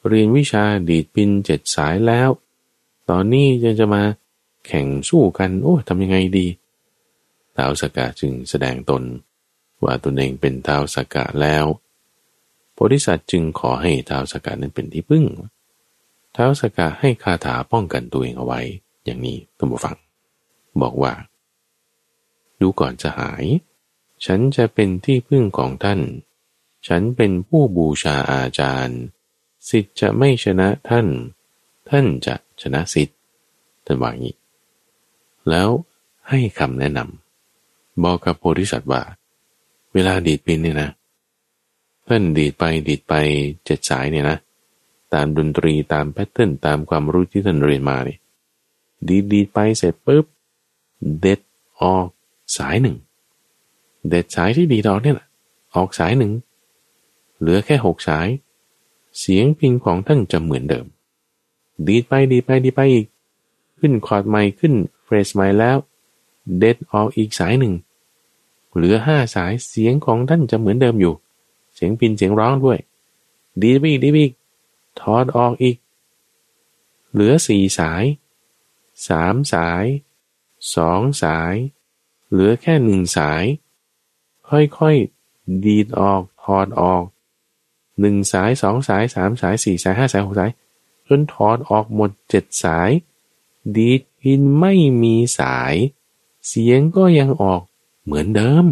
[0.08, 2.30] เรียนวิชาดีดปินเจ็ดสายแล้ว
[3.10, 4.04] ตอนนี้จะจะมา
[4.68, 6.48] แข่งสู้กัน โอ้ทำยังไงดี
[7.56, 9.04] ท้าวสกกะจึงแสดงตน
[9.84, 11.66] ว่าตนเองเป็นท้าวสกกะแล้ว
[12.74, 15.26] โพธิสัตว์จึงขอให้ท้าวสกกะนั้นเป็นที่พึ่ง
[16.36, 18.62] ท้าวสกาให้คาถาป้องกันตัวเองเอาไว้
[19.06, 19.98] อย่างนี้ตัมบูฟัง
[20.82, 21.14] บอกว่า
[22.60, 23.46] ดูก่อนจะหาย
[24.26, 26.00] ฉันจะเป็นที่พึ่งของท่าน
[26.88, 29.00] ฉันเป็นผู้บูชาอาจารย์
[29.70, 31.08] สิทธิ์จะไม่ชนะท่าน
[31.90, 33.18] ท่านจะ ชนะสิทธิ์
[33.86, 34.36] ท่านว่างนี้
[35.50, 35.70] แล้ว
[36.30, 39.02] ให้คำแนะนำบอกกับโพธิสัตว์ว่า
[39.94, 40.90] เวลาดีดปินเนี่ยนะ
[42.08, 43.14] ท่านดีดไปดีดไป
[43.66, 44.38] เจ็ดสายเนี่ยนะ
[45.14, 48.20] ตามดนตรีตามแพทเทิร์นตามความรู้ที่ท่านเรียนมาเนี่ย
[49.08, 50.26] ดีดีไปเสร็จปุ๊บ
[51.20, 51.40] เด็ด
[51.82, 52.08] ออก
[52.58, 52.98] สายหนึ่ง
[54.10, 55.16] เด็ดสายที่ดีดออกเนี่ย
[55.76, 56.32] ออกสายหนึ่ง
[57.40, 58.28] เหลือแค่หกสาย
[59.20, 60.86] เสียงพิงของท่านจะเหมือนเดิม
[61.88, 63.06] ดีไปดีไปดีไปอีก
[63.80, 64.74] ขึ้นคอร์ดใหม่ขึ้น
[65.04, 65.78] เฟรสใหม่แล้ว
[66.58, 67.74] เด็ดออกอีกสายหนึ่ง
[68.74, 71.14] เหลือห้าสายเสียงของท่านจะเหมือนเดิมอยู่
[71.74, 72.80] เสียงพินเสียงร้องด้วย
[73.62, 74.34] ดีไปอีกดีไปอีก
[75.00, 75.78] ถอดออกอีก
[77.12, 78.04] เหลือสี่สาย
[79.08, 79.86] สามสาย
[80.76, 81.54] สองสาย
[82.30, 83.44] เหลือแค่หนึ่งสาย
[84.50, 87.04] ค่อยๆ ดีดออกถอดออก
[88.00, 90.52] หนึ่งสายสองสายสามสายสี่สายห้าสายหกสาย
[91.08, 92.90] จนถอดออกหมดเจ็ดสาย
[93.76, 95.76] ดีดพินไม่มีสาย
[96.48, 97.62] เสียงก็ยังออก
[98.04, 98.66] เหมือนเดิม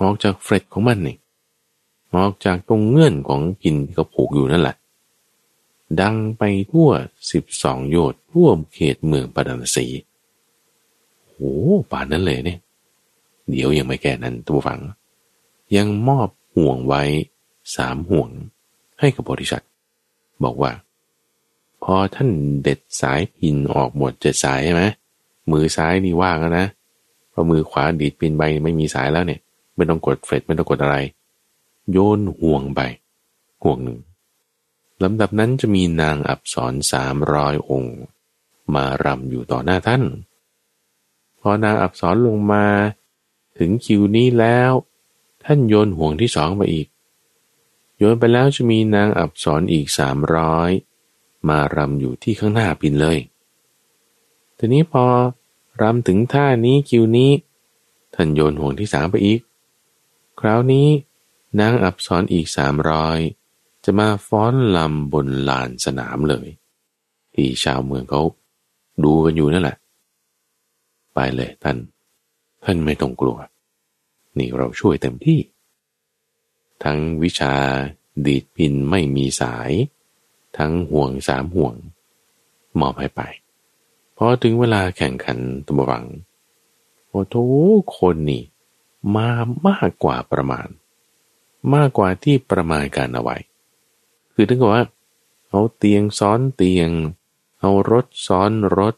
[0.00, 1.16] ออกจากเฟรดของมันนี่
[2.14, 4.76] ออกจากตรงเงื่อนของพินที่เขาผูกอยู่นั่นแหละ
[6.00, 6.90] ดังไปทั่ว
[7.30, 9.86] สิบสองโยชน์ทั่วเขตเมืองปดานสี
[11.26, 11.54] โอ้
[11.90, 12.58] ป่านนั้นเลยเนี่ย
[13.50, 14.80] เดี๋ยวยังไม่แก่นั้นตัวฝัง
[15.76, 17.02] ยังมอบห่วงไว้
[17.76, 18.28] สามห่วง
[19.00, 19.62] ให้กับบริษัท
[20.44, 20.70] บอกว่า
[21.84, 22.30] พอท่าน
[22.62, 24.84] เด็ดสายพินออกหมดเจ็ดสายใช่ไหม
[25.50, 26.66] มือซ้ายนี่ว่างแล้วนะ
[27.32, 29.40] พอมือขวาดีดปินใบไม่มีสายแล้วเนี่ย
[29.76, 30.96] ไม่ต้องกดเฟรดไม่ต้องกดอะไร
[31.92, 32.80] โยนห่วงไป
[33.62, 33.98] ห่วงหนึ่ง
[35.02, 37.96] ลำดับนั้นจะมีนางอับสรสามร้อยองค์
[38.74, 40.02] มารำอยู่ต่อหน้าท่าน
[41.40, 42.66] พอนางอับสรลงมา
[43.58, 44.72] ถึงคิวนี้แล้ว
[45.44, 46.86] ท่านโยนห่วงที่สองไปอีก
[47.96, 50.70] โยนไปแล้วจะมีนางอับสรอีกสามร้อย
[51.48, 53.18] มารำอยู่ที่ข้างหน้าปินเลย
[54.58, 55.04] ทีนี้พอ
[55.82, 57.30] รำถึงท่านี้คิวนี้
[58.14, 59.40] ท่านโยนห่วงที่สามไปอีก
[60.40, 60.88] คราวนี้
[61.60, 63.18] นางอับสรอีกสามรอย
[63.84, 66.48] จะมาฟ้อนลำบนลานสนามเลย
[67.34, 68.22] ที่ชาวเมืองเขา
[69.04, 69.76] ดูกันอยู่นั่นแหละ
[71.14, 71.76] ไปเลยท่าน
[72.64, 73.38] ท่านไม่ต้องกลัว
[74.38, 75.40] นี่เราช่วยเต็มที่
[76.84, 77.54] ทั้งวิชา
[78.26, 79.70] ดีดพินไม่มีสาย
[80.58, 81.74] ทั้งห่วงสามห่วง
[82.80, 83.22] มอบให้ไป
[84.16, 86.04] พอถึงเวลาแข่งขันตัววัง
[87.08, 87.36] โอ้โห
[87.98, 88.44] คนนี่
[89.16, 89.28] มา
[89.68, 90.68] มากกว่าประมาณ
[91.74, 93.36] มากกว่าที่ประมาณการเอาไว้
[94.34, 94.84] คือถึงกับว่า
[95.50, 96.90] เอาเตียงซ้อนเตียง
[97.60, 98.94] เอารถซ้อนรถ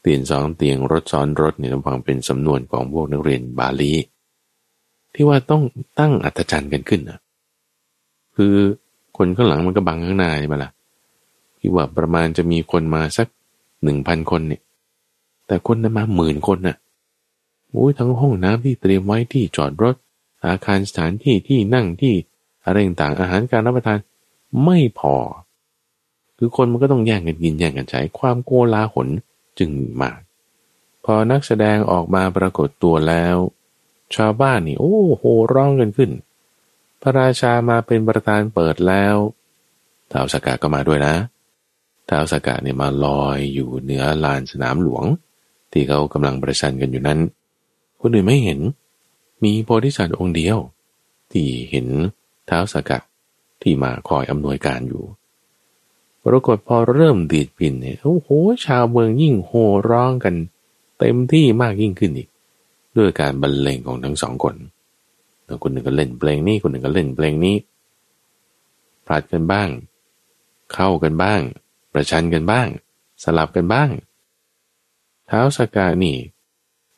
[0.00, 3.92] เตียงซ้อนเตียงรถซ้อนรถเนี่ยฟังเป็นสำนวนของพวกนักเรียนบาลี
[5.14, 5.62] ที่ว่าต้อง
[5.98, 7.20] ตั้งอัตจันกันขึ้นนะ
[8.36, 8.56] คือ
[9.16, 10.70] คนข้างหลังมันก็บังข้างหน้าใช่ไหมล่ะ
[11.58, 13.26] ที่ว่าประมาณจะมีคนมาสัก
[13.82, 14.62] หนึ่งพันคนเนี่ย
[15.46, 16.76] แต่คนนั้นมาหมื่นคนน่ะ
[17.70, 19.94] โอ้ยทั้งห้องน้ำที่เตรียมไว้ที่จอดรถ
[20.46, 22.14] อาคารสถานที่ที่นั่งที่
[22.64, 23.98] อะไรต่างอาหารการรับประทาน
[24.64, 25.14] ไม่พอ
[26.38, 29.08] คือคนมันก็ต้องแย่งกันกินแย่งกันใช้ความโกลาหล
[29.58, 30.18] จึงมีมาก
[31.04, 33.36] พอนักแสดงออกมาปรากฏตัวแล้ว
[34.14, 36.10] ชาวบ้านนี่ โอ้โหร้องกันขึ้น
[37.00, 39.16] พระราชามาเป็นประธานเปิดแล้ว
[40.12, 41.14] ท้าวสกาก็มาด้วยนะ
[42.08, 45.04] ท้าวสกาเนี่ยมาลอยอยู่เหนือลานสนามหลวง
[45.72, 47.20] ที่เขากำลังประชันกันอยู่นั้น
[48.00, 48.60] คนอื่นไม่เห็น
[49.44, 50.58] มีโพธิสัตว์องค์เดียว
[51.32, 51.86] ที่เห็น
[52.48, 53.02] ท้าวสกัด
[53.62, 55.04] ที่มาคอยอำนวยการอยู่
[56.24, 58.28] ปรากฏพอเริ่มดีดปินเนี่ยโอ้โห
[58.64, 60.34] ชาวเมืองยิ่งโห่ร้องกัน
[60.98, 62.28] เต็มที่มากยิ่งขึ้นอีก
[62.96, 64.54] ด้วยการบรรเลงของทั้งสองคน
[65.62, 67.56] คนหนึ่งก็เล่นเพลงนี้คนหนึ่งก็เล่นเพลงนี้
[69.06, 69.68] พลัดกันบ้าง
[70.72, 71.40] เข้ากันบ้าง
[71.92, 72.66] ประชันกันบ้าง
[73.22, 73.90] สลับกันบ้าง
[75.26, 76.16] เท้าสกานี่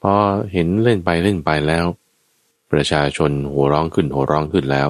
[0.02, 0.14] พอ
[0.52, 1.86] เห็นเล่นไปเล่นไปแล้ว
[2.72, 4.88] ประชาชนหัวร้องขึ้นหัวร้องขึ้นแล้ว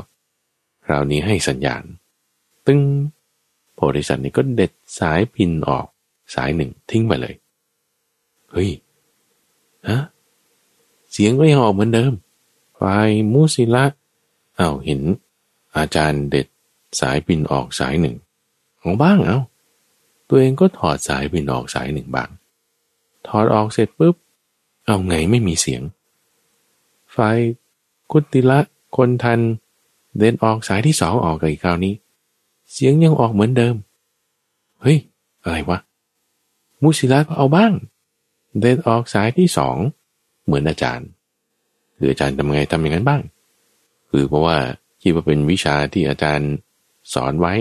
[0.84, 1.82] คราวนี้ให้สัญญาณ
[2.66, 2.80] ตึ้ง
[3.74, 5.86] โพธิสัตว์นี่ก็เด็ดสายพินออก
[6.34, 7.34] สายหนึ่งทิ้งไปเลย
[8.50, 8.70] เฮ้ย
[9.88, 10.00] ฮะ
[11.12, 12.12] เสียงก็ยังออกเหมือนเดิม
[12.82, 13.84] ฝ่ายมูสิละ
[14.56, 15.00] เอาเห็น
[15.76, 16.46] อาจารย์เด็ด
[17.00, 18.16] สายพินออกสายหนึ่ง
[18.80, 19.38] ของบ้างเอา
[20.28, 22.28] ตัวเองก็ถอดสายพินออกสายหนึ่งบ้าง
[23.26, 24.14] ถอดออกเสร็จปุ๊บ
[24.86, 25.82] เอาไงไม่มีเสียง
[27.14, 27.38] ฝ่าย
[28.12, 28.58] กุติละ
[28.96, 29.40] คนทัน
[30.18, 31.94] เดินออกสายที่สองออกกับอีกคราวนี้
[32.72, 33.74] เสียงยังออกเหมือนเดิม
[34.80, 34.98] เฮ้ย
[35.42, 35.78] อะไรวะ
[36.82, 37.72] มุสิละก็เอาบ้าง
[38.60, 39.76] เดินออกสายที่สอง
[40.44, 41.08] เหมือนอาจารย์
[42.02, 43.20] หรืออาจารย์ทำไงทำอย่างนั้นบ้าง
[44.10, 44.58] คือเพราะว่า
[45.02, 46.50] คิดว่าเป็นวิชาที่อาจารย์
[47.14, 47.54] สอนไว้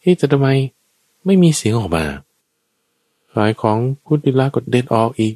[0.00, 0.48] เฮ้จะทำไม
[1.24, 2.06] ไม่มีเสียงออกมา
[3.34, 5.34] ฝ่ายของพุทธิละก็เดินออกอีก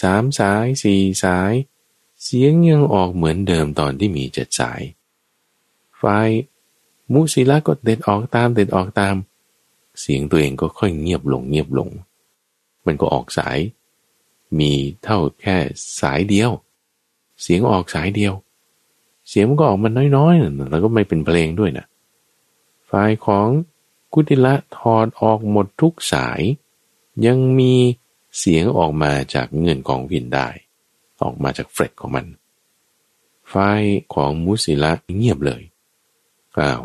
[0.00, 1.52] สามสายสี่สาย
[2.22, 4.80] เสียงยังออกเหมือนเดิมตอนที่มีเจ็ดสาย
[5.98, 6.04] ไฟ
[7.12, 9.14] มุสิละก็เด็ดออกตามเด็ดออกตาม
[10.00, 11.88] เสียงตัวเองก็ค่อยเงียบลงเงียบลง
[12.86, 13.58] มันก็ออกสาย
[14.58, 14.72] มี
[15.02, 15.56] เท่าแค่
[16.00, 16.50] สายเดียว
[17.42, 18.34] เสียงออกสายเดียว
[19.28, 21.86] เสียงมันก็ออกมันน้อยๆ แล้วก็ไม่เป็นเพลงด้วยนะ
[22.90, 23.48] ฝ่ายของ
[24.12, 26.40] กุติละถอดออกหมดทุกสาย
[27.26, 27.74] ยังมี
[28.38, 30.48] เสียงออกมาจากเงื่อนของพินได้
[31.22, 32.26] ออกมาจากเฟรดของมัน
[33.48, 33.54] ไฟ
[34.14, 35.62] ของมุสิละเงียบเลย
[36.58, 36.82] อ้าว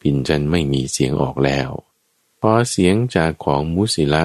[0.00, 1.70] พินจันไม่มีเสียงออกแล้ว
[2.40, 4.22] พอเสียงจากของมุสิละ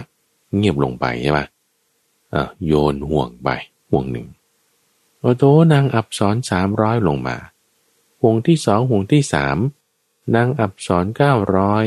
[0.55, 1.45] เงียบลงไปใช่ปะ
[2.33, 3.49] อะโยนห่วงไป
[3.89, 4.27] ห่วงหนึ่ง
[5.22, 5.43] โอโต
[5.74, 7.38] นางอับสอนสามร้อยลงมา
[8.22, 9.57] ห่วงที่สองห่วงที่สาม
[10.36, 11.84] นางอับสอนเก้าร้อย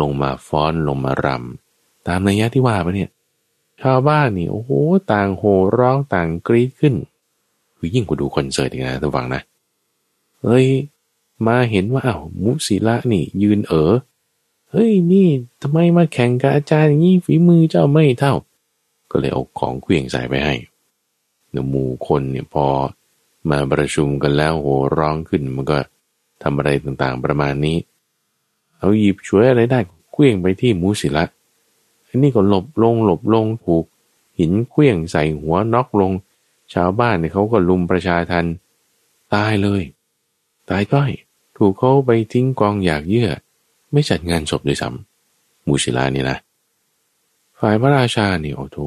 [0.00, 3.10] ลงมาฟ้อนลงมารำตามนัยยะที่ว่าปะเนี่ย
[3.80, 4.70] ชาวบ้านนี่โอ้โห
[5.12, 6.94] ต่างโห่ร้องต่างกรี๊ดขึ้น
[7.76, 9.42] คือยิ่งกว่าดูคอนเสิร์ตอีกนะทุกฝังนะ
[10.42, 10.66] เฮ้ย
[11.46, 13.92] มาเห็นว่าอ้าวมุสีละนี่ ยืนเออ
[14.70, 15.28] เฮ้ยนี่
[15.62, 18.34] ทำไมมาแข่งกับอาจารย์อย่างนี้ฝีมือเจ้าไม่เท่า
[19.10, 20.54] ก็เลยเอาของเครื่องใส่ไปให้
[21.56, 22.66] เนื้อมูคนเนี่ยพอ
[23.50, 25.78] มาประชุมกันแล้วโหร้องขึ้นมันก็
[26.42, 27.76] ทำอะไรต่างๆประมาณนี้
[28.78, 29.78] เอาหยิบช่วยอะไรได้
[30.12, 31.24] เครื่องไปที่มูสิละ
[32.06, 33.84] อันี่ก็หลบลงหลบลงถูก
[34.38, 36.12] หินเคลื่องใส่หัวน็อกลง
[36.74, 38.44] ชาวบ้านเนี่ยเขาก็ลุมประชาทัน
[39.34, 39.82] ตายเลย
[40.70, 41.10] ตายก้อย
[41.56, 43.30] ถูกเขาไปทิ้งกองอยากเยื่อ
[43.92, 46.38] ไม่จัดงานศพด้วยซ้ำมูชิลานี่นะ
[47.60, 48.78] ฝ่ายพระราชาเนี่ยโอ้โห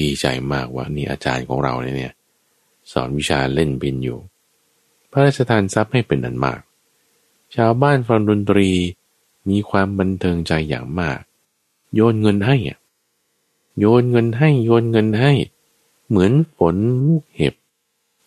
[0.00, 2.14] ดีใจมากว่านี่อาจารย์ของเราเนี่ย
[2.92, 4.18] สอนวิชาเล่นบินอยู่
[5.10, 6.60] พระราชทานทรัพย์ให้เป็นนันมาก
[7.56, 8.70] ชาวบ้านฟังดนตรี
[9.48, 11.18] มีความบันเทิงใจอย่างมาก
[11.94, 12.78] โยนเงินให้อะ
[13.78, 15.32] โยนเงินให้โยนเงินให้
[16.08, 16.76] เหมือนฝน
[17.06, 17.54] ลูกเห็บ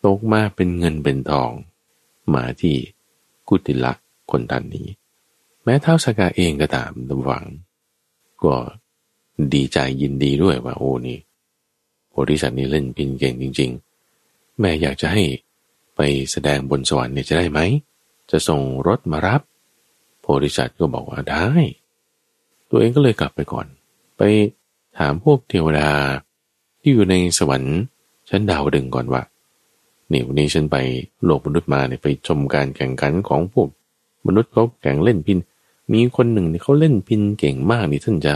[0.06, 1.52] ตกมาเป็นเงินเป็นทอง
[2.34, 2.76] มาที่
[3.48, 3.94] กุติละ
[4.32, 4.88] คนทันนี้
[5.64, 7.46] แม้เท้าสกาเองก็ตามตำหวัง
[8.44, 8.56] ก็
[9.54, 11.18] ดีใจยินดีด้วยว่าโอ้นี่
[12.10, 13.72] โพธิสัตว์นี่เล่นพินเก่งจริง
[14.16, 15.24] ๆ แม่อยากจะให้
[15.96, 16.00] ไป
[16.32, 17.60] แสดงบนสวรรค์เนี่ยจะได้ไหม
[18.32, 19.42] จะส่งรถมารับ
[20.22, 21.48] โพธิสัตว์ก็บอกว่าได้
[22.70, 23.68] ตัวเองก็เลยกลับไปก่อน
[24.18, 24.22] ไป
[24.98, 25.90] ถามพวกเทวดา
[26.82, 27.78] ที่อยู่ในสวรรค์
[28.30, 29.22] ชั้นดาวดึงก่อนว่า
[30.12, 30.78] นี่วันนี้ฉันไป
[31.24, 33.68] โลกมนุษย์มาเนี่ยไปชมการแข่งขันของพวก
[34.28, 35.38] มนุษย์เขาแข่งเล่นพิน
[35.94, 38.34] มีคนหนึ่งเนี่ยเขาเล่นพินเก่งมากนี่ท่านจะ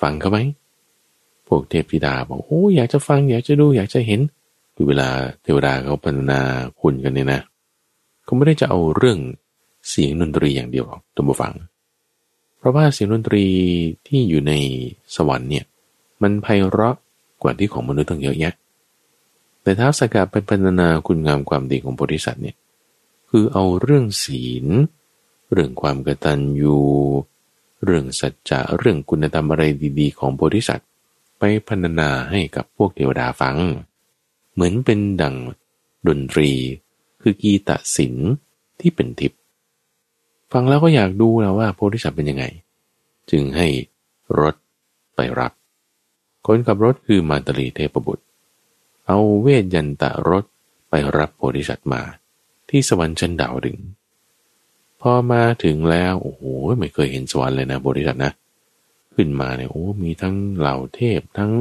[0.00, 0.38] ฟังเขาไหม
[1.48, 4.20] พวกเทพธิดาบอกโอ้อยากจะฟังอยากจะดูอยากจะเห็น
[4.74, 5.08] คือเวลา
[5.42, 6.40] เทวดาเขาพรรณนา
[6.80, 7.40] คุณกันเนี่ยนะ
[8.24, 9.18] เขาไม่ได้จะเอาเรื่อง
[9.88, 11.54] เสียงดนตรีอย่างเดียวหรอกตัวฟัง
[12.58, 13.44] เพราะว่าเสียงดนตรี
[14.06, 14.52] ที่อยู่ใน
[15.16, 15.64] สวรรค์เนี่ย
[16.22, 16.96] มันไพเราะ
[17.42, 18.54] กว่าที่ของมนุษย์ตั้งเยอะแยะ
[19.62, 22.56] แต่ท้าสกัดเป็นพรรณนาคุณงามความดีของโพธิสัตว์เนี่ย
[23.30, 24.66] คือเอาเรื่องศีล
[25.52, 26.78] เรื่องความกตัญญู
[27.84, 29.62] เรื่องสัจจะเรื่องคุณธรรมอะไร
[30.00, 30.88] ดีๆ ของโพธิสัตว์
[31.38, 33.56] ไปพรรณนาให้กับพวกเทวดาฟัง
[34.52, 35.36] เหมือนเป็นดัง
[36.08, 36.50] ดนตรี
[37.22, 38.14] คือกีตศิล
[38.80, 39.40] ที่เป็นทิพย์
[40.52, 42.44] ฟังแล้วก็อยากดูแล้วว่าโพธิสัตว์เป็นยังไง
[43.30, 43.68] จึงให้
[44.40, 44.54] รถ
[45.14, 45.52] ไปรับ
[46.46, 48.24] คนขับรถคือมารตลีเทพบุตร
[49.06, 50.44] เอาเวทยันตะรถ
[50.88, 52.02] ไปรับโพธิสัตว์มา
[52.68, 53.78] ที่สวรรค์ชั้นดาวดึง
[55.00, 56.42] พอมาถึงแล้วโอ้โห
[56.80, 58.32] ไม่เคยเห็นสวรรค์เลยนะบริษัทนะ
[59.14, 61.52] ขึ้นมาเนี่ยโอ้มีทั้งเหล่าเทพทั้ง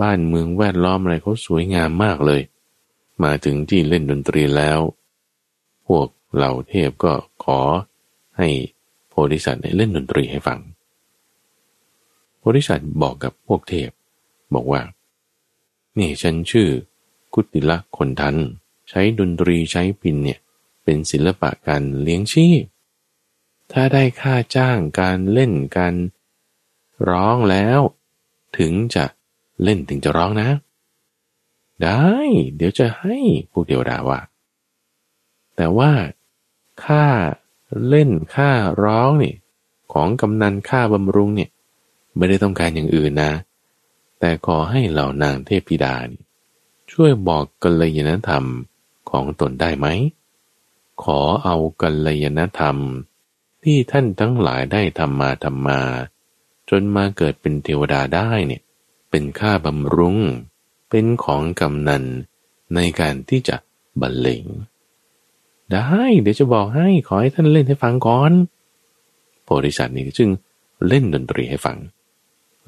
[0.00, 2.40] บ้านเมืองแวดล้อมอะไรเขาสวยงามมากเลย
[3.24, 4.80] มาถึงที่เล่นดนตรีแล้ว
[5.86, 7.12] พวกเหล่าเทพก็
[7.44, 7.60] ขอ
[8.38, 8.48] ให้
[9.08, 10.58] โพธิสัตว์เล่นดนตรีให้ฟัง
[12.38, 13.90] โพธิสัตว์บอกกับพวกเทพ
[14.54, 14.82] บอกว่า
[15.98, 16.68] นี่ฉันชื่อ
[17.34, 18.36] กุติละคนทัน
[18.88, 20.38] ใช้ดนตรีใช้พินเนี่ย
[20.90, 22.62] เป็นศิลปะการเลี้ยงชีพ
[23.72, 25.94] ถ้าได้ค่าจ้างการเล่นการ
[27.08, 27.80] ร้องแล้ว
[28.58, 29.04] ถึงจะ
[29.62, 30.48] เล่นถึงจะร้องนะ
[31.82, 32.04] ได้
[32.56, 33.16] เดี๋ยวจะให้
[33.50, 34.20] พวกเดียวดาว่า
[35.56, 35.92] แต่ว่า
[36.84, 37.04] ค่า
[37.88, 38.50] เล่นค่า
[38.84, 39.34] ร้องนี่
[39.92, 41.50] ของกำนันค่าบำรุงเนี่ย
[42.16, 43.32] ไม่ได้ต้องการอย่างอื่นนะ
[44.20, 46.22] แต่ขอให้เหล่านางเทพธิดานี่
[46.92, 48.44] ช่วยบอกกัลยาณธรรม
[49.10, 49.88] ของตนได้ไหม
[51.02, 52.76] ขอเอากัลยาณธรรม
[53.62, 55.80] ที่ท่านทั้งหลายได้ทำมาทำมา
[56.70, 58.62] จนมาเกิดเป็นเทวดาได้เนี่ย
[59.10, 60.16] เป็นค่าบำรุง
[60.90, 62.04] เป็นของกำนัน
[62.74, 63.56] ในการที่จะ
[64.00, 64.44] บรรเลง
[65.72, 68.32] ได้ เดี๋ยวจะบอกให้ขอให้ท่านเล่นให้ฟังก่อน
[69.44, 70.30] โพธิสัตว์นี่จึง
[70.88, 71.76] เล่นดนตรีให้ฟัง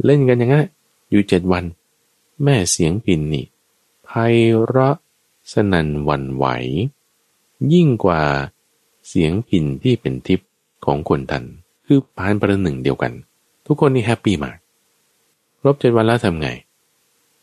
[0.04, 0.62] เล่นกันอย่างงี้
[1.10, 1.64] อยู่เจ็ดวัน
[2.42, 3.44] แม้เสียงพิณนี่
[4.04, 4.10] ไพ
[4.64, 4.96] เราะ
[5.52, 6.46] สนั่นหวั่นไหว
[7.74, 8.22] ยิ่งกว่า
[9.08, 10.48] เสียงพิณที่เป็นทิพย์
[10.84, 11.44] ของคนธรรพ์
[11.86, 13.12] คือผ่านประหนึ่งเดียวกัน
[13.66, 14.56] ทุกคนนี่ happy มาก
[15.60, 16.48] ครบเจ็ดวันแล้วทำไง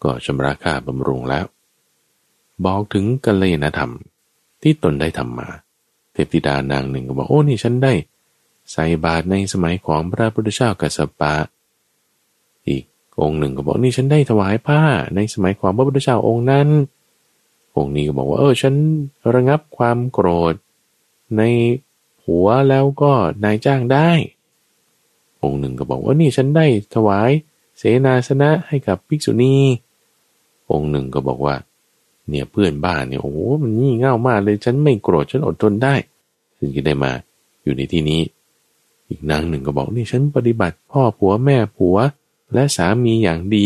[0.03, 1.45] ก็ชำระค่าบำรุงแล้ว
[2.65, 3.91] บอกถึงกัลยาณธรรม
[4.61, 5.49] ที่ตนได้ทำมา
[6.13, 7.93] เทพธิดานางหนึ่งก็บอกโอ้นี่ฉันได้
[8.72, 11.34] ใส่บาตรในสมัยของพระพุทธเจ้ากัสปะ
[12.68, 12.84] อีก
[13.22, 14.82] องค์หนึ่งก็บอกนี่ฉันได้ถวายผ้า
[15.15, 16.68] ในสมัยของพระพุทธเจ้าองค์นั้น
[17.78, 18.75] องค์นี้ก็บอกว่า เออ ฉัน
[19.34, 20.55] ระงับความโกรธ
[21.38, 21.41] ใน
[22.25, 23.11] หัวแล้วก็
[23.43, 24.09] นายจ้างได้
[25.43, 26.65] องค์หนึ่งก็บอกว่านี่ฉันได้
[26.95, 27.30] ถวาย
[27.78, 29.55] เสนาสนะให้กับภิกษุณี
[30.71, 31.55] องค์หนึ่งก็บอกว่า
[32.30, 35.95] เนี่ยเพื่อนบ้านเนี่ยโอ้มันงี่เง่ามากเลยฉันไม่โกรธฉันอดทนได้
[36.57, 37.11] ถึงจะได้มา
[37.63, 38.21] อยู่ในที่นี้
[39.09, 41.97] อีกนางหนึ่งก็บอกนี่ฉันปฏิบัติ พ่อผัวแม่ผัว
[42.53, 43.65] และสามีอย่างดี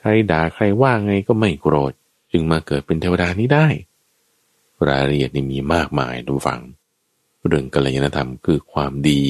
[0.00, 1.92] ใครด่าใครว่าไงก็ไม่โกรธ
[2.36, 3.66] จึงมาเกิดเป็นเทวดานี้ได้
[4.88, 6.60] รายละเอียดนี่มีมากมายดูฟัง
[7.46, 9.22] เรื่องกัลยาณธรรมคือความดี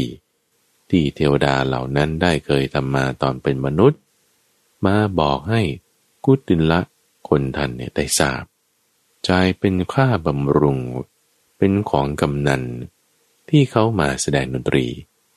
[0.91, 4.01] ที่เทวดาเหล่านั้นได้เคยทำมาตอนเป็นมนุษย์
[4.87, 5.61] มาบอกให้
[6.25, 6.81] กุตินละ
[7.29, 8.43] คนทันเนี่ยได้ทราบ
[9.25, 10.79] ใจเป็นค่าบำรุง
[11.59, 12.63] เป็นของกำนัน
[13.49, 14.87] ที่เขามาแสดงดนตรี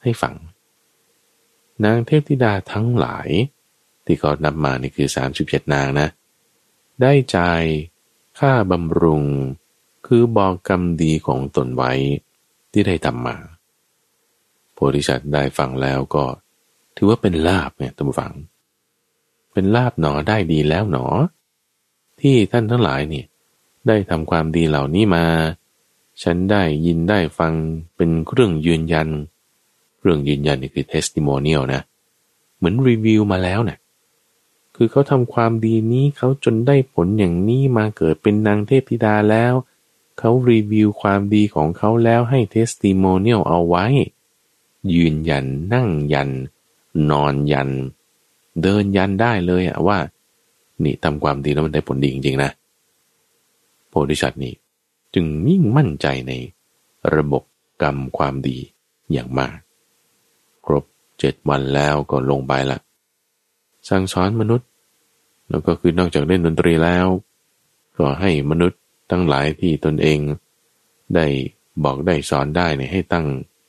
[0.02, 0.36] ให้ฟัง
[1.84, 3.28] นางเทพธิดาทั้งหลาย
[4.06, 5.08] ที่เขานับมานี่คือ
[5.40, 6.08] 37 นางนะ
[7.02, 7.38] ได้ใจ
[8.40, 9.24] ค่าบำรุง
[10.08, 11.92] คือบอกกรรมดีของตนไว้
[12.72, 13.38] ที่ได้ทำมา
[14.74, 16.24] โพธิสัตว์ได้ฟังแล้วก็
[16.96, 18.34] ถือว่าเป็นลาบเนี่ยท่านผู้ฟัง
[19.54, 21.06] เป็นลาภหนอได้ดีแล้วหนอ
[22.22, 23.26] ที่ท่านทั้งหลายเนี่ย
[23.88, 25.26] ได้ทำความดีเหล่านี้มา
[26.24, 27.54] ฉันได้ยินได้ฟัง
[27.96, 29.08] เป็นเครื่องยืนยัน
[30.02, 31.82] เครื่องยืนยันนี่คือ testimonial นะ
[32.58, 33.80] เหมือนรีวิวมาแล้วเนี่ย
[34.80, 39.54] คือเขาทำความดีนี้เขาจนได้ผลอย่างนี้มาเกิดเป็นนางเทพธิดาแล้ว
[40.20, 43.86] เขารีวิวความดีของเขาแล้วให้ testimonial เอาไว้
[44.94, 46.30] ยืนยันนั่งยัน
[47.10, 47.70] นอนยัน
[48.62, 50.00] เดินยันได้เลยอะว่า
[50.84, 52.52] นี่ทำความดีแล้วมันได้ผลดีจริงๆนะ
[53.90, 54.54] โพธิสัตว์นี่
[55.14, 56.34] จึงยิ่งมั่นใจใน
[57.16, 57.44] ระบบ
[57.82, 58.58] กรรมความดี
[59.12, 59.58] อย่างมาก
[60.66, 60.84] ครบ
[61.20, 62.80] เจ็ดวันแล้วก็ลงไปละ
[63.90, 64.68] สั่งสอนมนุษย์
[65.50, 67.08] แล้วก็คือนอกจากเล่นดนตรีแล้ว
[67.98, 68.82] ก็ให้มนุษย์
[69.12, 70.20] ทั้งหลายที่ตนเอง
[71.16, 71.26] ได้
[71.84, 73.26] บอกได้สอนได้เนี่ยให้ตั้ง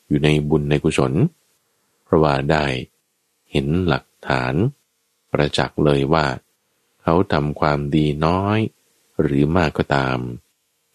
[0.09, 1.13] อยู่ในบุญในกุศล
[2.05, 2.65] เพราะว่าได้
[3.51, 4.55] เห็นหลักฐาน
[5.31, 6.27] ประจักษ์เลยว่า
[7.03, 8.59] เขาทำความดีน้อย
[9.21, 10.19] หรือมากก็ตาม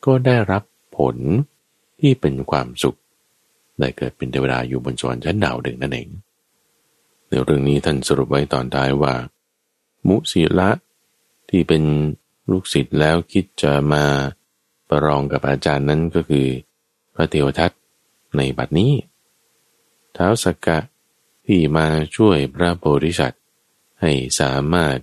[0.06, 0.64] ก็ได้รับ
[0.98, 1.18] ผล
[2.00, 3.00] ที่เป็นความสุข
[3.80, 6.10] ได้เกิดเป็นเทวดาอยู่บนสวรรค์ชั้นดาวดึงนั่นเอง
[7.34, 9.16] ในเรื่องนี้ท่านสรุปไว้ตอนท้ายว่า
[10.08, 10.72] มุสีละ
[11.50, 11.84] ที่เป็น
[12.52, 14.06] ลูกศิษย์แล้วคิดจะมา
[14.90, 16.48] ประลองกับอาจารย์นั้นก็คือ
[17.16, 17.72] พระเทวทัต
[18.38, 18.94] ในบัดนี้
[20.14, 20.80] เท้าสกกะ
[21.46, 23.42] ที่มาช่วยพระโพธิสัตว์
[24.02, 24.98] ให้สามารถ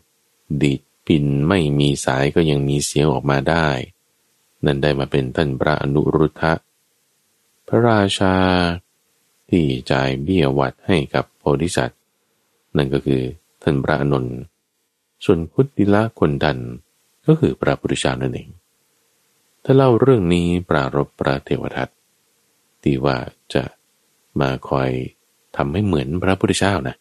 [0.63, 3.69] ดีดปินไม่มีสายก็ยังมีเสียงออกมาได้
[4.65, 6.53] นั่นได้มาเป็นท่านพระอนุรุทธะ
[7.69, 8.35] พระราชา
[9.51, 12.00] ที่จ่ายเบี้ยวัดให้กับโพธิสัตว์
[12.77, 13.21] นั่นก็คือ
[13.63, 14.27] ท่านพระอนุน
[15.25, 16.59] ส่วนพุทธิละคนดัน
[17.27, 18.49] ก็คือพระพุทธเจ้านั่นเอง
[19.65, 21.89] ถ้าเล่าเรื่องนี้ปรารบพระเทวทัต
[22.83, 23.17] ที่ว่า
[23.55, 23.65] จะ
[24.41, 24.91] มาคอย
[25.57, 26.95] ทำให้เหมือนพระพุทธเจ้านะ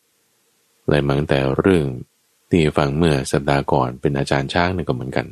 [0.87, 1.85] ไล่มาตั้งแต่เรื่อง
[2.49, 5.25] ที่ฟังเมื่อสัปดาห์ก่อนเป็นอาจารย์ช้างนี่ก็เหมือนกัน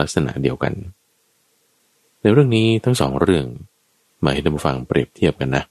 [0.00, 0.72] ลักษณะเดียวกัน
[2.20, 3.46] ในเรื่องนี้ทั้งสองเรื่อง
[4.24, 5.64] มาให้ท่านผู้ฟังเปรียบเทียบกันนะ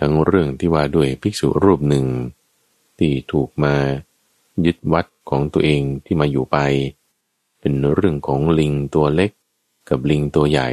[0.00, 2.04] ทั้งเรื่องที่ว่าด้วยภิกษุรูปหนึ่ง
[2.98, 3.74] ที่ถูกมา
[4.64, 6.58] ยึดวัดของตัวเองที่มาอยู่ไป
[7.60, 9.30] เป็นเรื่องของลิงตัวเล็ก
[9.88, 10.70] กับลิงตัวใหญ่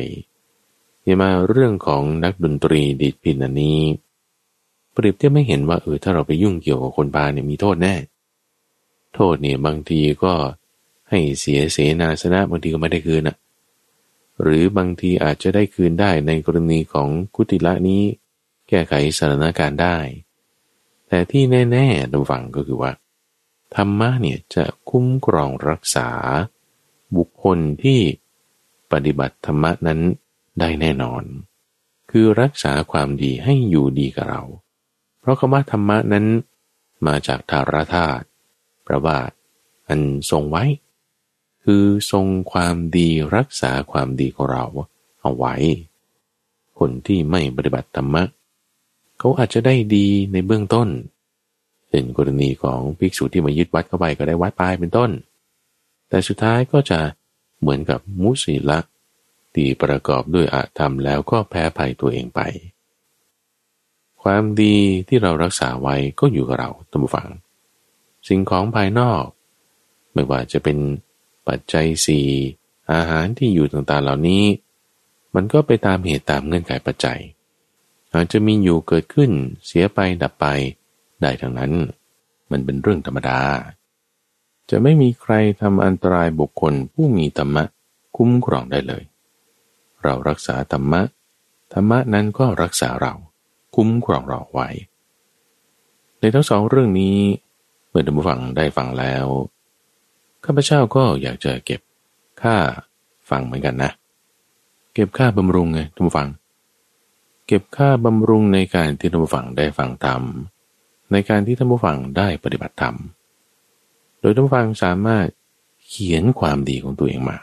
[1.06, 3.82] ยังมาเรื่องของนักดนตรีดีดพินอันนี้
[4.94, 7.96] เปรียบเทียบไม่เห็นว่าเออถ้าเราไปยุ่งเกี่ยวกับคนพาเนี่ยมีโทษแน่
[9.16, 10.34] โทษเนี่ยบางทีก็
[11.10, 13.38] ให้เสียเสนาสนะบางทีก็ไม่ได้คืนอะ
[14.42, 18.04] หรือบางทีอาจจะได้คืนได้ในกรณีของกุติละนี้
[18.70, 19.98] แก้ไขสถานการณ์ได้
[21.14, 22.92] แต่ที่แน่ๆระวังก็คือว่า
[23.76, 26.10] ธรรมะเนี่ยจะคุ้มครองรักษา
[27.16, 28.00] บุคคลที่
[28.92, 30.00] ปฏิบัติธรรมะนั้น
[30.60, 31.24] ได้แน่นอน
[32.12, 34.44] คือรักษาความดีให้อยู่ดีกับเรา
[35.20, 36.26] เพราะคำว่าธรรมะนั้น
[37.08, 38.26] มาจากธารธาตุ
[38.84, 39.18] แปลว่า
[39.88, 40.02] อัน
[40.32, 40.64] ทรงไว้
[41.64, 44.66] คือทรงความดีรักษาความดีของเรา
[45.22, 45.56] เอาไว้
[46.80, 50.88] คนที่ไม่ปฏิบัติธรรมะเขาอาจจะได้ดีในเบื้องต้น
[51.90, 55.12] เป็นกรณีของภิกษุที่มายึดวัดเข้าไปก็ได้วัดปลายเป็นต้น
[56.10, 57.00] แต่สุดท้ายก็จะ
[57.62, 58.80] เหมือนกับมุสีละ
[59.54, 62.42] ที่ประกอบด้วยอาธรรมแล้วก็แพ้ภัยตัวเองไป
[64.24, 67.30] ความดีที่เรารักษาไว้ก็อยู่กับเราตั้งฟัง
[68.28, 69.24] สิ่งของภายนอก
[70.14, 70.78] ไม่ว่าจะเป็น
[71.48, 72.28] ปัจจัยสี่
[72.94, 74.44] อาหารที่อยู่ต่างๆเหล่านี้
[75.36, 77.20] มันก็ไปตามเหตุตามเงื่อนไขปัจจัย
[78.16, 79.32] อาจจะมีอยู่เกิดขึ้น
[79.66, 80.46] เสียไปดับไป
[81.22, 81.72] ได้ทั้งนั้น
[82.52, 83.40] มันเป็นเรื่องธรรมดา
[84.70, 87.64] จะไม่มีใครทำอันตรายบุคคลผู้มีธรรมะ
[88.18, 89.04] คุ้มครองได้เลย
[90.04, 91.02] เรารักษาธรรมะ
[91.74, 93.14] ธรรมะนั้นก็รักษาเรา
[93.76, 94.70] คุ้มครองเราไว้
[96.20, 97.18] ในทั้งสองเรื่องนี้
[97.90, 99.26] เมื่อท่านผู้ฟังได้ฟังแล้ว
[100.46, 101.82] ข้าพเจ้าก็อยากจะเก็บ
[102.42, 102.56] ค่า
[103.30, 103.92] ฟังเหมือนกันนะ
[104.94, 106.28] เก็บค่าบำรุงไงท่านผู้ฟัง
[107.48, 110.22] เก็บค่าบำรุงในการที่ท่านผู้ฟังได้ฟังธรรม
[111.12, 112.96] ในการที่ท่านผู้ฟังได้ปฏิบัติธรรม
[114.20, 115.28] โดยท่านผู้ฟังสามารถ
[115.88, 117.38] เขียนความดีของตัวเองมา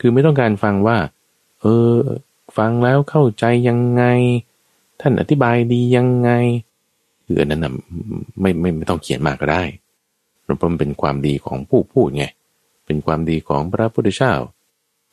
[0.00, 0.98] คือไม่ต้องการฟังว่า
[1.60, 1.94] เออ
[2.56, 4.04] ฟังแล้วเข้าใจยังไง
[5.00, 6.30] ท่านอธิบายดียังไง
[7.26, 7.72] คืออันนั้นนะ
[8.40, 9.62] ไม่ไม่ไม่ต้องเขียนมากก็ได้
[10.42, 12.24] เพราะมันเป็นความดีของผู้พูดไง
[12.86, 14.32] เป็นความดีของพระพุทธเจ้า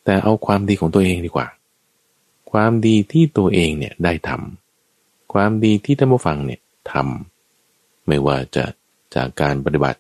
[0.04, 1.48] แต่เอาความดีของตัวเองดีกว่า
[2.52, 8.66] ความดีที่ตัวเองเนี่ยได้ทำความดีที่ท่านผู้ฟังเนี่ยทำไม่ว่าจะ
[9.16, 10.00] จากการปฏิบัติ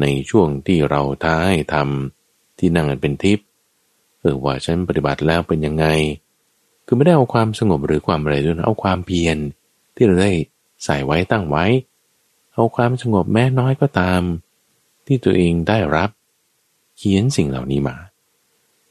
[0.00, 3.46] ในช่วงที่เราท้าให้ทำที่นั่งเป็นทิพย์
[4.20, 5.86] เออว่าฉันปฏิบัติแล้วเป็นยังไง
[6.86, 9.36] คือไม่ได้เอาความสงบหรือความอะไรด้วยนะเอาความเพียร
[9.94, 10.32] ที่เราได้
[10.84, 11.64] ใส่ไว้ตั้งไว้
[12.54, 14.22] เอาความสงบแม้น้อยก็ตาม
[15.06, 16.10] ที่ตัวเองได้รับ
[16.96, 17.96] เขียนสิ่งเหล่านี้มา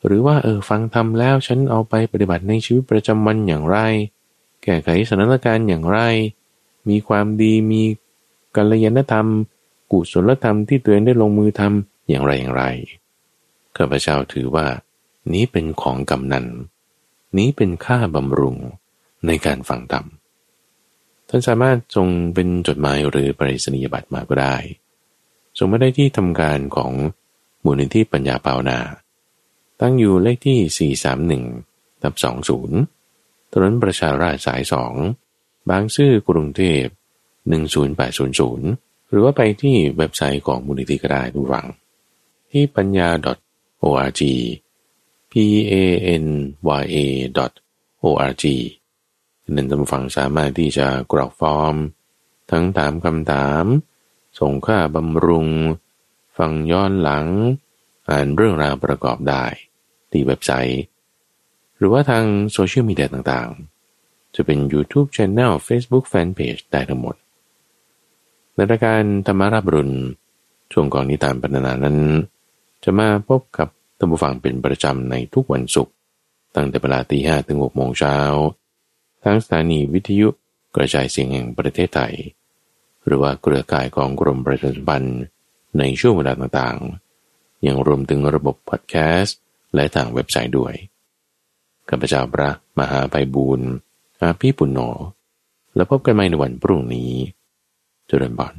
[0.06, 3.78] หรือว่าเออฟังทำแล้วฉันเอาไปปฏิบัติในชีวิตประจำวันอย่างไร
[4.64, 6.00] แก้ไขสถานการณ์อย่างไร
[6.90, 7.82] มีความดีมี
[8.56, 9.28] กัลยาณธรรม
[9.92, 12.64] กุศลธรรมที่ตัวเองได้ลงมือทำอย่างไรอย่างไร
[13.78, 14.68] ข้าพเจ้าถือว่า
[15.34, 16.46] นี้เป็นของกำนัน
[17.38, 18.58] นี้เป็นค่าบำรุง
[19.28, 20.06] ในการฟังธรรม
[21.30, 24.56] ท่านสามารถส่งเป็นจดหมายหรือปริศนียบัตรมาก็ได้
[25.58, 26.92] ส่งมาได้ที่ทำการของ
[27.64, 28.80] มูลนิธิปัญญาภาวนา
[29.82, 30.94] ตั้งอยู่เลขที่
[31.46, 32.14] 431ทับ
[32.84, 34.62] 20 ถนนประชาราชสาย
[35.16, 36.84] 2 บางซื่อกรุงเทพ
[37.60, 41.66] 10800 หรือว่าไปที่เว็บไซต์ของมูลนิธิก็ได้ดูฟัง
[42.52, 43.10] ที่ปัญญา
[43.84, 44.22] .org
[45.32, 45.86] panya
[48.04, 48.46] o r g
[49.56, 51.76] นั่นท่านฟังสามารถที่จะกรอกฟอร์ม
[52.52, 53.66] ทั้งถามคำถาม
[54.40, 55.48] ส่งค่าบำรุง
[56.38, 57.26] ฟังย้อนหลัง
[58.10, 59.46] อ่านเรื่องราวประกอบได้
[60.12, 60.82] ที่เว็บไซต์
[61.78, 67.16] หรือว่าทางโซเชียลมีเดียต่างๆ จะเป็น YouTube Channel Facebook Fanpage ได้ทั้งหมด
[68.56, 69.96] ในรายการธรรมาราบรุณ
[70.72, 71.98] ช่วงก่อนนิทานปรรนานั้น
[72.84, 75.94] จะมาพบกับท่านผู้ฟังเป็นประจำในทุกวันศุกร์
[76.56, 78.18] ตั้งแต่เวลาตีห้ถึงหกโมงเช้า
[79.24, 80.28] ทั้งสถานีวิทยุ
[80.76, 82.14] กระจายเสียงแห่งประเทศไทย
[83.06, 85.20] หรือว่าเครือข่ายของกรมประชาสัมพันธ์
[85.78, 87.05] ในช่วงเวลาต่างๆ
[87.68, 89.40] ยังรวมถึงระบบพอดแคสต์
[89.76, 90.74] และทางเว็บไซต์ด้วย
[91.90, 92.50] ข้าพเจ้าพระ
[92.80, 93.70] มหาไพบูรณ์
[94.22, 94.80] อาภีปุณโญ
[95.76, 97.12] แล้วพบกันใหม่ในวันพรุ่งนี้
[98.08, 98.56] เจริญบอน